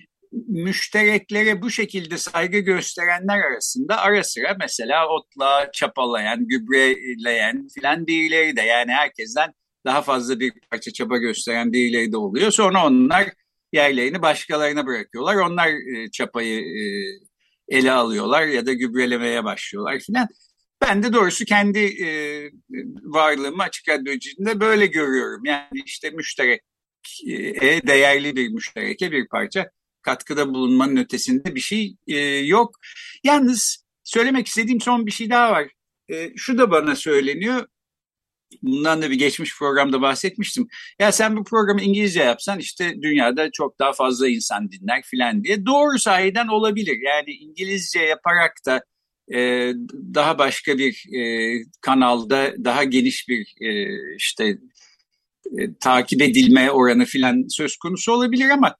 müştereklere 0.48 1.62
bu 1.62 1.70
şekilde 1.70 2.18
saygı 2.18 2.58
gösterenler 2.58 3.38
arasında 3.38 3.98
ara 3.98 4.24
sıra 4.24 4.56
mesela 4.60 5.08
otla 5.08 5.70
çapalayan, 5.72 6.48
gübreleyen 6.48 7.68
filan 7.74 8.06
birileri 8.06 8.56
de 8.56 8.62
yani 8.62 8.92
herkesten 8.92 9.54
daha 9.84 10.02
fazla 10.02 10.40
bir 10.40 10.52
parça 10.70 10.92
çaba 10.92 11.16
gösteren 11.16 11.72
birileri 11.72 12.12
de 12.12 12.16
oluyor. 12.16 12.50
Sonra 12.50 12.86
onlar 12.86 13.28
yerlerini 13.72 14.22
başkalarına 14.22 14.86
bırakıyorlar. 14.86 15.36
Onlar 15.36 15.68
e, 15.68 16.10
çapayı 16.10 16.60
e, 16.60 16.82
ele 17.68 17.92
alıyorlar 17.92 18.46
ya 18.46 18.66
da 18.66 18.72
gübrelemeye 18.72 19.44
başlıyorlar 19.44 20.00
filan. 20.00 20.28
Ben 20.82 21.02
de 21.02 21.12
doğrusu 21.12 21.44
kendi 21.44 21.78
e, 21.78 22.08
varlığımı 23.02 23.62
açık 23.62 23.88
radyoculuğunda 23.88 24.60
böyle 24.60 24.86
görüyorum. 24.86 25.44
Yani 25.44 25.82
işte 25.86 26.10
müşterek 26.10 26.60
değerli 27.86 28.36
bir 28.36 28.48
müştereke 28.48 29.12
bir 29.12 29.28
parça 29.28 29.70
katkıda 30.02 30.54
bulunmanın 30.54 30.96
ötesinde 30.96 31.54
bir 31.54 31.60
şey 31.60 31.96
yok. 32.44 32.76
Yalnız 33.24 33.84
söylemek 34.04 34.46
istediğim 34.46 34.80
son 34.80 35.06
bir 35.06 35.10
şey 35.10 35.30
daha 35.30 35.52
var. 35.52 35.68
Şu 36.36 36.58
da 36.58 36.70
bana 36.70 36.96
söyleniyor 36.96 37.66
bundan 38.62 39.02
da 39.02 39.10
bir 39.10 39.18
geçmiş 39.18 39.58
programda 39.58 40.02
bahsetmiştim. 40.02 40.68
Ya 40.98 41.12
sen 41.12 41.36
bu 41.36 41.44
programı 41.44 41.82
İngilizce 41.82 42.22
yapsan 42.22 42.58
işte 42.58 43.02
dünyada 43.02 43.50
çok 43.50 43.78
daha 43.78 43.92
fazla 43.92 44.28
insan 44.28 44.70
dinler 44.70 45.02
filan 45.02 45.44
diye. 45.44 45.66
Doğru 45.66 45.98
sahiden 45.98 46.48
olabilir. 46.48 46.98
Yani 47.02 47.30
İngilizce 47.30 48.00
yaparak 48.00 48.52
da 48.66 48.82
e, 49.34 49.72
daha 50.14 50.38
başka 50.38 50.78
bir 50.78 51.04
e, 51.16 51.54
kanalda 51.80 52.54
daha 52.64 52.84
geniş 52.84 53.28
bir 53.28 53.54
e, 53.60 53.88
işte 54.16 54.58
e, 55.58 55.74
takip 55.80 56.22
edilme 56.22 56.70
oranı 56.70 57.04
filan 57.04 57.44
söz 57.48 57.76
konusu 57.76 58.12
olabilir 58.12 58.50
ama 58.50 58.76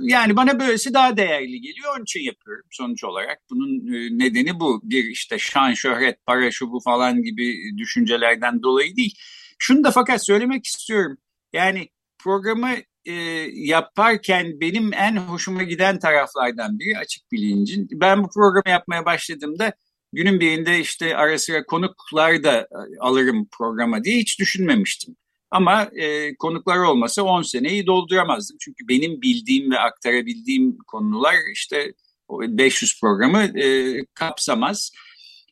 yani 0.00 0.36
bana 0.36 0.60
böylesi 0.60 0.94
daha 0.94 1.16
değerli 1.16 1.60
geliyor. 1.60 1.94
Onun 1.96 2.02
için 2.02 2.20
yapıyorum 2.20 2.64
sonuç 2.70 3.04
olarak. 3.04 3.38
Bunun 3.50 3.94
e, 3.94 4.18
nedeni 4.18 4.60
bu. 4.60 4.80
Bir 4.84 5.04
işte 5.04 5.38
şan, 5.38 5.74
şöhret, 5.74 6.26
para 6.26 6.50
şu 6.50 6.70
bu 6.70 6.80
falan 6.80 7.22
gibi 7.22 7.54
düşüncelerden 7.78 8.62
dolayı 8.62 8.96
değil. 8.96 9.14
Şunu 9.58 9.84
da 9.84 9.90
fakat 9.90 10.26
söylemek 10.26 10.66
istiyorum. 10.66 11.18
Yani 11.52 11.88
programı 12.18 12.70
e, 13.04 13.12
yaparken 13.54 14.60
benim 14.60 14.92
en 14.92 15.16
hoşuma 15.16 15.62
giden 15.62 15.98
taraflardan 15.98 16.78
biri 16.78 16.98
açık 16.98 17.32
bilincin. 17.32 17.88
Ben 17.92 18.24
bu 18.24 18.28
programı 18.34 18.70
yapmaya 18.70 19.04
başladığımda 19.04 19.72
günün 20.12 20.40
birinde 20.40 20.80
işte 20.80 21.16
ara 21.16 21.38
sıra 21.38 21.64
konuklar 21.64 22.42
da 22.42 22.68
alırım 23.00 23.48
programa 23.58 24.04
diye 24.04 24.18
hiç 24.18 24.40
düşünmemiştim. 24.40 25.16
Ama 25.50 25.82
e, 25.82 26.34
konuklar 26.34 26.78
olmasa 26.78 27.22
10 27.22 27.42
seneyi 27.42 27.86
dolduramazdım. 27.86 28.56
Çünkü 28.60 28.88
benim 28.88 29.22
bildiğim 29.22 29.70
ve 29.70 29.78
aktarabildiğim 29.78 30.78
konular 30.86 31.34
işte 31.52 31.92
500 32.30 33.00
programı 33.00 33.42
e, 33.42 33.96
kapsamaz. 34.14 34.92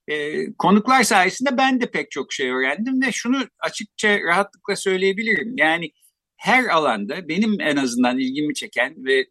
E, 0.08 0.46
konuklar 0.52 1.02
sayesinde 1.02 1.56
ben 1.56 1.80
de 1.80 1.90
pek 1.90 2.10
çok 2.10 2.32
şey 2.32 2.50
öğrendim 2.50 3.02
ve 3.02 3.12
şunu 3.12 3.44
açıkça 3.60 4.20
rahatlıkla 4.20 4.76
söyleyebilirim. 4.76 5.54
Yani 5.56 5.90
her 6.36 6.64
alanda 6.64 7.28
benim 7.28 7.60
en 7.60 7.76
azından 7.76 8.18
ilgimi 8.18 8.54
çeken 8.54 8.94
ve 9.04 9.18
e, 9.20 9.26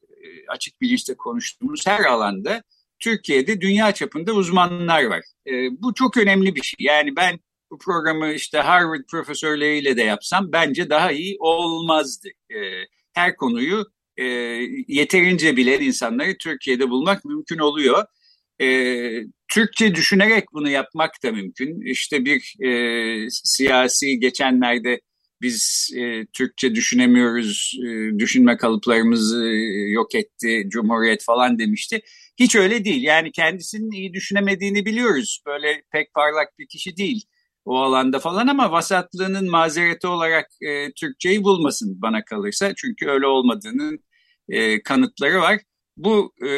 açık 0.48 0.82
bilinçte 0.82 1.16
konuştuğumuz 1.18 1.88
her 1.88 2.06
alanda 2.06 2.64
Türkiye'de 3.00 3.62
dünya 3.62 3.92
çapında 3.92 4.34
uzmanlar 4.34 5.04
var. 5.04 5.22
E, 5.48 5.52
bu 5.82 5.94
çok 5.94 6.18
önemli 6.18 6.56
bir 6.56 6.62
şey. 6.62 6.86
Yani 6.86 7.16
ben 7.16 7.40
programı 7.78 8.34
işte 8.34 8.58
Harvard 8.58 9.04
profesörleriyle 9.12 9.98
de 9.98 10.04
yapsam 10.04 10.52
bence 10.52 10.90
daha 10.90 11.12
iyi 11.12 11.36
olmazdı. 11.40 12.28
E, 12.50 12.58
her 13.14 13.36
konuyu 13.36 13.86
e, 14.18 14.24
yeterince 14.88 15.58
bilen 15.58 15.82
insanları 15.82 16.38
Türkiye'de 16.38 16.90
bulmak 16.90 17.26
mümkün 17.26 17.58
oluyor. 17.58 18.06
E, 18.62 18.68
Türkçe 19.54 19.96
düşünerek 19.96 20.46
bunu 20.54 20.70
yapmak 20.70 21.12
da 21.24 21.32
mümkün. 21.32 21.82
İşte 21.82 22.26
bir 22.26 22.56
e, 22.66 23.30
siyasi 23.30 24.20
geçenlerde 24.20 25.02
biz 25.42 25.90
e, 25.98 26.26
Türkçe 26.34 26.76
düşünemiyoruz, 26.76 27.74
e, 27.88 28.20
düşünme 28.20 28.58
kalıplarımızı 28.58 29.46
yok 29.88 30.16
etti, 30.16 30.64
Cumhuriyet 30.68 31.24
falan 31.24 31.60
demişti. 31.60 32.02
Hiç 32.40 32.56
öyle 32.56 32.86
değil. 32.86 33.04
Yani 33.04 33.32
kendisinin 33.32 33.92
iyi 33.92 34.14
düşünemediğini 34.14 34.86
biliyoruz. 34.86 35.42
Böyle 35.46 35.82
pek 35.92 36.14
parlak 36.14 36.60
bir 36.60 36.68
kişi 36.68 36.98
değil. 36.98 37.26
O 37.66 37.78
alanda 37.78 38.20
falan 38.20 38.48
ama 38.48 38.72
vasatlığının 38.72 39.50
mazereti 39.52 40.08
olarak 40.08 40.48
e, 40.62 40.92
Türkçeyi 40.92 41.44
bulmasın 41.44 42.02
bana 42.02 42.26
kalırsa. 42.26 42.74
Çünkü 42.76 43.08
öyle 43.10 43.28
olmadığının 43.28 44.00
e, 44.50 44.84
kanıtları 44.84 45.42
var. 45.42 45.60
Bu 45.98 46.34
e, 46.42 46.50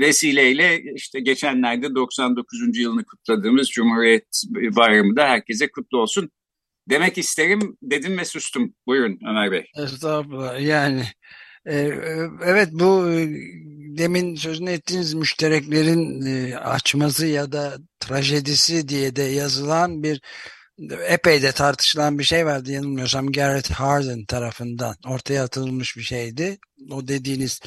vesileyle 0.00 0.82
işte 0.94 1.20
geçenlerde 1.20 1.94
99. 1.94 2.78
yılını 2.78 3.04
kutladığımız 3.04 3.70
Cumhuriyet 3.70 4.42
Bayramı 4.76 5.16
da 5.16 5.28
herkese 5.28 5.70
kutlu 5.70 5.98
olsun 5.98 6.30
demek 6.90 7.18
isterim 7.18 7.76
dedim 7.82 8.18
ve 8.18 8.24
sustum. 8.24 8.74
Buyurun 8.86 9.18
Ömer 9.30 9.52
Bey. 9.52 9.66
Estağfurullah 9.76 10.60
yani 10.60 11.04
evet 12.44 12.68
bu 12.72 13.10
e, 13.10 13.28
demin 13.98 14.36
sözünü 14.36 14.70
ettiğiniz 14.70 15.14
müştereklerin 15.14 16.26
e, 16.26 16.56
açması 16.56 17.26
ya 17.26 17.52
da 17.52 17.78
trajedisi 18.00 18.88
diye 18.88 19.16
de 19.16 19.22
yazılan 19.22 20.02
bir 20.02 20.20
epey 21.08 21.42
de 21.42 21.52
tartışılan 21.52 22.18
bir 22.18 22.24
şey 22.24 22.46
vardı 22.46 22.72
yanılmıyorsam 22.72 23.32
Garrett 23.32 23.70
Hardin 23.70 24.24
tarafından 24.24 24.96
ortaya 25.06 25.44
atılmış 25.44 25.96
bir 25.96 26.02
şeydi. 26.02 26.58
O 26.90 27.08
dediğiniz 27.08 27.60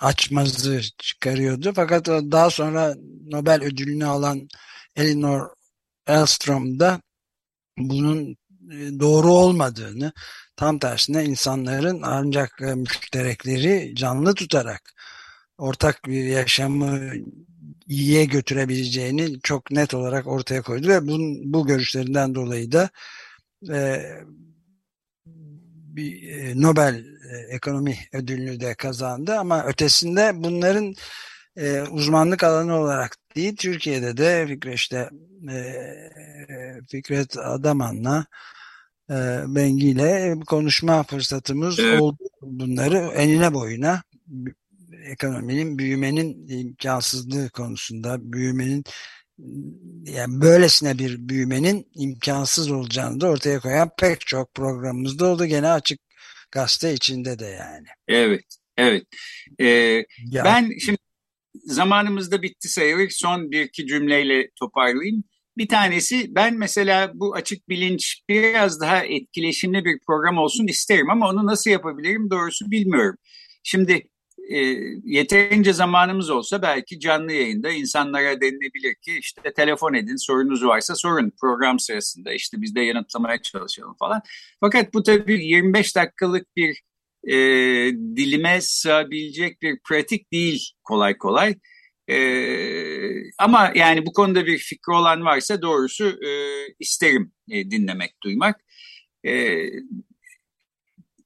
açmazı 0.00 0.80
çıkarıyordu. 0.98 1.72
Fakat 1.76 2.06
daha 2.06 2.50
sonra 2.50 2.94
Nobel 3.26 3.62
ödülünü 3.62 4.06
alan 4.06 4.48
Elinor 4.96 5.48
Elstrom 6.06 6.80
da 6.80 7.00
bunun 7.78 8.36
doğru 9.00 9.32
olmadığını 9.32 10.12
tam 10.56 10.78
tersine 10.78 11.24
insanların 11.24 12.00
ancak 12.02 12.62
e, 12.62 12.74
müşterekleri 12.74 13.94
canlı 13.96 14.34
tutarak 14.34 14.94
ortak 15.58 16.04
bir 16.06 16.24
yaşamı 16.24 17.12
iyiye 17.86 18.24
götürebileceğini 18.24 19.40
çok 19.42 19.70
net 19.70 19.94
olarak 19.94 20.26
ortaya 20.26 20.62
koydu 20.62 20.88
ve 20.88 21.08
bu, 21.08 21.18
bu 21.44 21.66
görüşlerinden 21.66 22.34
dolayı 22.34 22.72
da 22.72 22.90
e, 23.72 24.02
bir 25.96 26.28
e, 26.28 26.62
Nobel 26.62 27.04
e, 27.32 27.54
ekonomi 27.54 27.96
ödülünü 28.12 28.60
de 28.60 28.74
kazandı. 28.74 29.38
Ama 29.38 29.64
ötesinde 29.64 30.32
bunların 30.34 30.94
e, 31.56 31.82
uzmanlık 31.82 32.44
alanı 32.44 32.76
olarak 32.76 33.16
değil 33.36 33.56
Türkiye'de 33.56 34.16
de 34.16 34.46
Fikret 34.48 34.74
işte 34.74 35.10
e, 35.50 35.62
Fikret 36.88 37.38
Adaman'la 37.38 38.18
e, 38.18 38.59
Bengi 39.46 39.88
ile 39.88 40.36
konuşma 40.46 41.02
fırsatımız 41.02 41.78
evet. 41.78 42.00
oldu 42.00 42.18
bunları 42.42 42.96
enine 42.96 43.54
boyuna 43.54 44.02
ekonominin 45.04 45.78
büyümenin 45.78 46.48
imkansızlığı 46.48 47.50
konusunda 47.50 48.32
büyümenin 48.32 48.84
yani 50.04 50.40
böylesine 50.40 50.98
bir 50.98 51.28
büyümenin 51.28 51.86
imkansız 51.94 52.70
olacağını 52.70 53.20
da 53.20 53.28
ortaya 53.28 53.60
koyan 53.60 53.90
pek 53.98 54.20
çok 54.20 54.54
programımızda 54.54 55.26
oldu. 55.26 55.46
Gene 55.46 55.70
açık 55.70 56.00
gazete 56.50 56.94
içinde 56.94 57.38
de 57.38 57.46
yani. 57.46 57.86
Evet, 58.08 58.44
evet. 58.76 59.02
Ee, 59.58 59.66
ya. 60.30 60.44
Ben 60.44 60.70
şimdi 60.80 60.98
zamanımız 61.64 62.32
da 62.32 62.42
bitti 62.42 62.68
sayılır. 62.68 63.10
Son 63.10 63.50
bir 63.50 63.64
iki 63.64 63.86
cümleyle 63.86 64.50
toparlayayım. 64.56 65.24
Bir 65.60 65.68
tanesi 65.68 66.34
ben 66.34 66.54
mesela 66.54 67.12
bu 67.14 67.34
açık 67.34 67.68
bilinç 67.68 68.22
biraz 68.28 68.80
daha 68.80 69.04
etkileşimli 69.04 69.84
bir 69.84 69.98
program 70.06 70.38
olsun 70.38 70.66
isterim 70.66 71.10
ama 71.10 71.28
onu 71.28 71.46
nasıl 71.46 71.70
yapabilirim 71.70 72.30
doğrusu 72.30 72.70
bilmiyorum. 72.70 73.16
Şimdi 73.62 74.08
e, 74.50 74.56
yeterince 75.04 75.72
zamanımız 75.72 76.30
olsa 76.30 76.62
belki 76.62 77.00
canlı 77.00 77.32
yayında 77.32 77.70
insanlara 77.70 78.40
denilebilir 78.40 78.94
ki 78.94 79.18
işte 79.18 79.52
telefon 79.56 79.94
edin 79.94 80.16
sorunuz 80.16 80.64
varsa 80.64 80.94
sorun 80.94 81.32
program 81.40 81.78
sırasında 81.78 82.32
işte 82.32 82.60
biz 82.60 82.74
de 82.74 82.80
yanıtlamaya 82.80 83.42
çalışalım 83.42 83.96
falan. 83.98 84.22
Fakat 84.60 84.94
bu 84.94 85.02
tabii 85.02 85.44
25 85.44 85.96
dakikalık 85.96 86.56
bir 86.56 86.82
e, 87.28 87.36
dilime 88.16 88.60
sığabilecek 88.60 89.62
bir 89.62 89.78
pratik 89.88 90.32
değil 90.32 90.72
kolay 90.84 91.18
kolay. 91.18 91.54
E, 92.10 92.18
ama 93.38 93.72
yani 93.74 94.06
bu 94.06 94.12
konuda 94.12 94.46
bir 94.46 94.58
fikri 94.58 94.92
olan 94.92 95.24
varsa 95.24 95.62
doğrusu 95.62 96.04
e, 96.04 96.30
isterim 96.80 97.32
e, 97.50 97.70
dinlemek, 97.70 98.22
duymak. 98.22 98.60
E, 99.26 99.56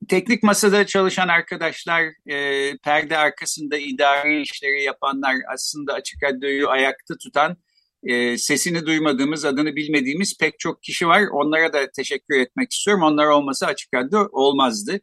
teknik 0.08 0.42
masada 0.42 0.86
çalışan 0.86 1.28
arkadaşlar, 1.28 2.02
e, 2.26 2.70
perde 2.76 3.18
arkasında 3.18 3.78
idari 3.78 4.42
işleri 4.42 4.82
yapanlar, 4.82 5.36
aslında 5.54 5.92
açık 5.92 6.22
radyoyu 6.22 6.68
ayakta 6.68 7.16
tutan, 7.16 7.56
e, 8.02 8.38
sesini 8.38 8.86
duymadığımız, 8.86 9.44
adını 9.44 9.76
bilmediğimiz 9.76 10.38
pek 10.38 10.58
çok 10.58 10.82
kişi 10.82 11.08
var. 11.08 11.22
Onlara 11.32 11.72
da 11.72 11.90
teşekkür 11.90 12.40
etmek 12.40 12.72
istiyorum. 12.72 13.02
Onlar 13.02 13.26
olmasa 13.26 13.66
açık 13.66 13.94
radyo 13.94 14.28
olmazdı. 14.32 15.00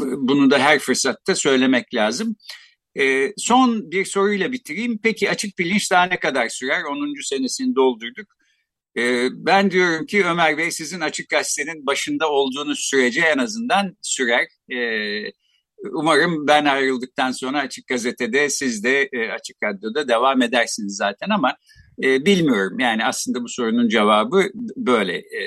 Bunu 0.00 0.50
da 0.50 0.58
her 0.58 0.78
fırsatta 0.78 1.34
söylemek 1.34 1.94
lazım. 1.94 2.36
E, 2.98 3.32
son 3.36 3.90
bir 3.90 4.04
soruyla 4.04 4.52
bitireyim. 4.52 4.98
Peki 5.02 5.30
açık 5.30 5.58
bilinç 5.58 5.90
daha 5.90 6.04
ne 6.04 6.20
kadar 6.20 6.48
sürer? 6.48 6.82
10. 6.82 7.22
senesini 7.22 7.74
doldurduk. 7.74 8.26
E, 8.96 9.28
ben 9.32 9.70
diyorum 9.70 10.06
ki 10.06 10.26
Ömer 10.26 10.58
Bey 10.58 10.70
sizin 10.70 11.00
Açık 11.00 11.28
Gazete'nin 11.28 11.86
başında 11.86 12.30
olduğunuz 12.30 12.78
sürece 12.78 13.20
en 13.20 13.38
azından 13.38 13.96
sürer. 14.02 14.46
E, 14.72 14.78
umarım 15.92 16.46
ben 16.46 16.64
ayrıldıktan 16.64 17.32
sonra 17.32 17.60
Açık 17.60 17.86
Gazete'de 17.86 18.50
siz 18.50 18.84
de 18.84 19.08
e, 19.12 19.30
Açık 19.30 19.56
Radyo'da 19.62 20.08
devam 20.08 20.42
edersiniz 20.42 20.96
zaten 20.96 21.30
ama 21.30 21.56
e, 22.02 22.24
bilmiyorum. 22.24 22.78
Yani 22.78 23.04
aslında 23.04 23.42
bu 23.42 23.48
sorunun 23.48 23.88
cevabı 23.88 24.50
böyle. 24.76 25.16
E, 25.16 25.42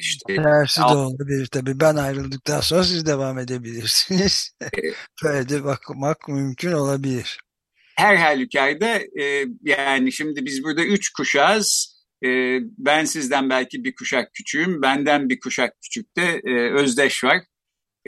işte 0.00 0.36
Tersi 0.36 0.80
de 0.80 0.84
olabilir 0.84 1.46
tabii. 1.46 1.80
Ben 1.80 1.96
ayrıldıktan 1.96 2.60
sonra 2.60 2.84
siz 2.84 3.06
devam 3.06 3.38
edebilirsiniz. 3.38 4.52
Böyle 5.24 5.48
de 5.48 5.64
bakmak 5.64 6.28
mümkün 6.28 6.72
olabilir. 6.72 7.40
Her 7.96 8.16
halükarda 8.16 8.98
e, 9.22 9.44
yani 9.62 10.12
şimdi 10.12 10.44
biz 10.44 10.64
burada 10.64 10.84
üç 10.84 11.12
kuşağız. 11.12 11.98
E, 12.24 12.28
ben 12.78 13.04
sizden 13.04 13.50
belki 13.50 13.84
bir 13.84 13.94
kuşak 13.94 14.34
küçüğüm. 14.34 14.82
Benden 14.82 15.28
bir 15.28 15.40
kuşak 15.40 15.74
küçükte 15.82 16.40
e, 16.44 16.70
Özdeş 16.70 17.24
var. 17.24 17.42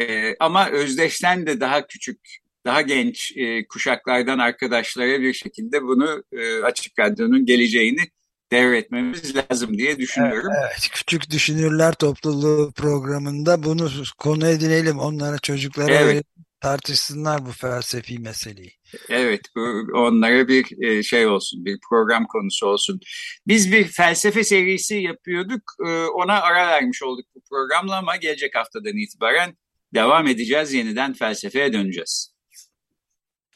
E, 0.01 0.35
ama 0.41 0.71
Özdeş'ten 0.71 1.47
de 1.47 1.61
daha 1.61 1.87
küçük 1.87 2.21
daha 2.65 2.81
genç 2.81 3.33
e, 3.37 3.67
kuşaklardan 3.67 4.39
arkadaşlara 4.39 5.21
bir 5.21 5.33
şekilde 5.33 5.83
bunu 5.83 6.25
e, 6.33 6.63
Açık 6.63 6.99
Radyo'nun 6.99 7.47
geleceğini 7.47 8.11
devretmemiz 8.53 9.37
lazım 9.37 9.79
diye 9.79 9.99
düşünüyorum. 9.99 10.51
Evet, 10.61 10.71
evet, 10.71 10.89
Küçük 10.93 11.31
Düşünürler 11.31 11.93
Topluluğu 11.95 12.73
programında 12.73 13.63
bunu 13.63 13.91
konu 14.19 14.47
edinelim. 14.47 14.99
Onlara 14.99 15.39
çocuklara 15.39 15.95
evet. 15.95 16.25
tartışsınlar 16.61 17.47
bu 17.47 17.53
felsefi 17.53 18.19
meseleyi. 18.19 18.73
Evet, 19.09 19.41
bu 19.57 19.87
onlara 19.95 20.49
bir 20.49 20.83
e, 20.83 21.03
şey 21.03 21.27
olsun, 21.27 21.65
bir 21.65 21.79
program 21.91 22.27
konusu 22.27 22.67
olsun. 22.67 23.01
Biz 23.47 23.73
bir 23.73 23.85
felsefe 23.85 24.45
serisi 24.45 24.95
yapıyorduk, 24.95 25.63
e, 25.87 25.91
ona 26.05 26.43
ara 26.43 26.67
vermiş 26.67 27.03
olduk 27.03 27.27
bu 27.35 27.41
programla 27.51 27.97
ama 27.97 28.17
gelecek 28.17 28.55
haftadan 28.55 28.97
itibaren 28.97 29.57
devam 29.95 30.27
edeceğiz, 30.27 30.73
yeniden 30.73 31.13
felsefeye 31.13 31.73
döneceğiz. 31.73 32.40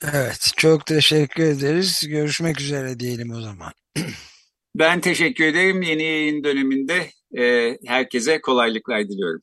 Evet, 0.03 0.53
çok 0.57 0.87
teşekkür 0.87 1.43
ederiz. 1.43 2.07
Görüşmek 2.09 2.61
üzere 2.61 3.01
diyelim 3.01 3.31
o 3.31 3.41
zaman. 3.41 3.73
ben 4.77 5.01
teşekkür 5.01 5.45
ederim. 5.45 5.83
Yeni 5.83 6.03
yayın 6.03 6.45
döneminde 6.45 7.11
e, 7.39 7.77
herkese 7.87 8.41
kolaylıklar 8.41 9.09
diliyorum. 9.09 9.43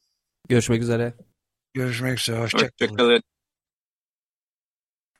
Görüşmek 0.50 0.82
üzere. 0.82 1.14
Görüşmek 1.74 2.20
üzere. 2.20 2.40
Hoşçakalın. 2.40 2.72
Hoşçakalın. 2.80 3.24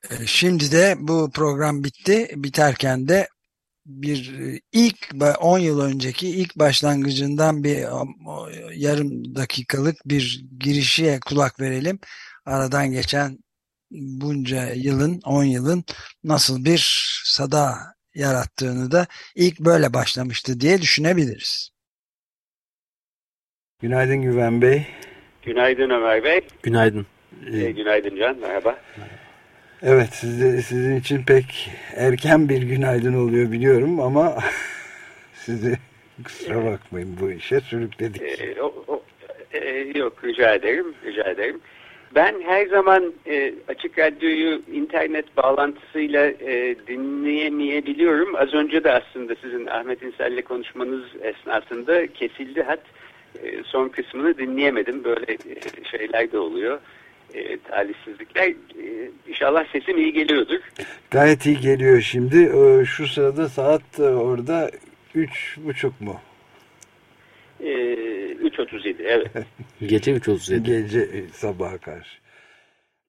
E, 0.10 0.26
şimdi 0.26 0.72
de 0.72 0.96
bu 1.00 1.32
program 1.32 1.84
bitti. 1.84 2.32
Biterken 2.36 3.08
de 3.08 3.28
bir 3.86 4.40
e, 4.40 4.60
ilk 4.72 5.10
10 5.40 5.60
yıl 5.60 5.80
önceki 5.80 6.30
ilk 6.30 6.56
başlangıcından 6.56 7.64
bir 7.64 7.78
yarım 8.76 9.36
dakikalık 9.36 9.96
bir 10.06 10.46
girişiye 10.60 11.20
kulak 11.20 11.60
verelim. 11.60 12.00
Aradan 12.46 12.92
geçen 12.92 13.38
bunca 13.92 14.74
yılın, 14.76 15.22
10 15.26 15.44
yılın 15.44 15.84
nasıl 16.24 16.66
bir 16.66 16.82
sada 17.26 17.76
yarattığını 18.16 18.92
da 18.92 19.08
ilk 19.36 19.60
böyle 19.60 19.94
başlamıştı 19.94 20.60
diye 20.60 20.82
düşünebiliriz. 20.82 21.70
Günaydın 23.82 24.22
Güven 24.22 24.62
Bey. 24.62 24.88
Günaydın 25.44 25.90
Ömer 25.90 26.24
Bey. 26.24 26.42
Günaydın. 26.64 27.08
Ee, 27.54 27.72
günaydın 27.72 28.16
Can, 28.16 28.38
merhaba. 28.38 28.80
Evet, 29.82 30.10
sizde, 30.14 30.62
sizin 30.62 30.96
için 30.96 31.24
pek 31.24 31.70
erken 31.96 32.50
bir 32.50 32.62
günaydın 32.62 33.14
oluyor 33.14 33.52
biliyorum 33.52 34.00
ama 34.00 34.38
sizi 35.34 35.78
kusura 36.24 36.66
bakmayın 36.66 37.18
bu 37.22 37.32
işe 37.32 37.60
sürükledik. 37.60 38.22
Ee, 38.22 38.62
o, 38.62 38.86
o, 38.88 39.04
e, 39.54 39.70
yok, 40.00 40.24
rica 40.24 40.54
ederim, 40.54 40.96
rica 41.06 41.24
ederim. 41.24 41.62
Ben 42.16 42.42
her 42.42 42.66
zaman 42.66 43.14
e, 43.28 43.54
Açık 43.68 44.00
Radyo'yu 44.00 44.62
internet 44.74 45.38
bağlantısıyla 45.38 46.26
e, 46.26 46.76
dinleyemeyebiliyorum. 46.88 48.36
Az 48.36 48.54
önce 48.54 48.84
de 48.84 48.92
aslında 48.92 49.36
sizin 49.42 49.68
Ahmet 49.68 50.02
İnsel'le 50.04 50.42
konuşmanız 50.42 51.04
esnasında 51.22 52.08
kesildi 52.08 52.64
hat. 52.64 52.80
E, 53.44 53.64
son 53.64 53.90
kısmını 53.90 54.38
dinleyemedim. 54.38 55.04
Böyle 55.04 55.34
e, 55.34 55.84
şeyler 55.92 56.32
de 56.32 56.38
oluyor. 56.38 56.80
E, 57.34 57.58
talihsizlikler. 57.58 58.48
E, 58.48 58.56
inşallah 59.28 59.66
sesim 59.72 59.98
iyi 59.98 60.14
geliyordur. 60.14 60.60
Gayet 61.12 61.46
iyi 61.46 61.60
geliyor 61.60 62.02
şimdi. 62.02 62.38
E, 62.44 62.86
Şu 62.86 63.08
sırada 63.08 63.50
saat 63.50 64.00
e, 64.00 64.04
orada 64.04 64.72
üç 65.16 65.58
buçuk 65.58 66.02
mu? 66.02 66.20
E, 67.64 67.72
3.37 68.42 68.96
evet. 69.04 69.32
Gece 69.82 70.12
3.37. 70.12 70.58
Gece 70.58 71.24
sabaha 71.34 71.78
karşı. 71.78 72.21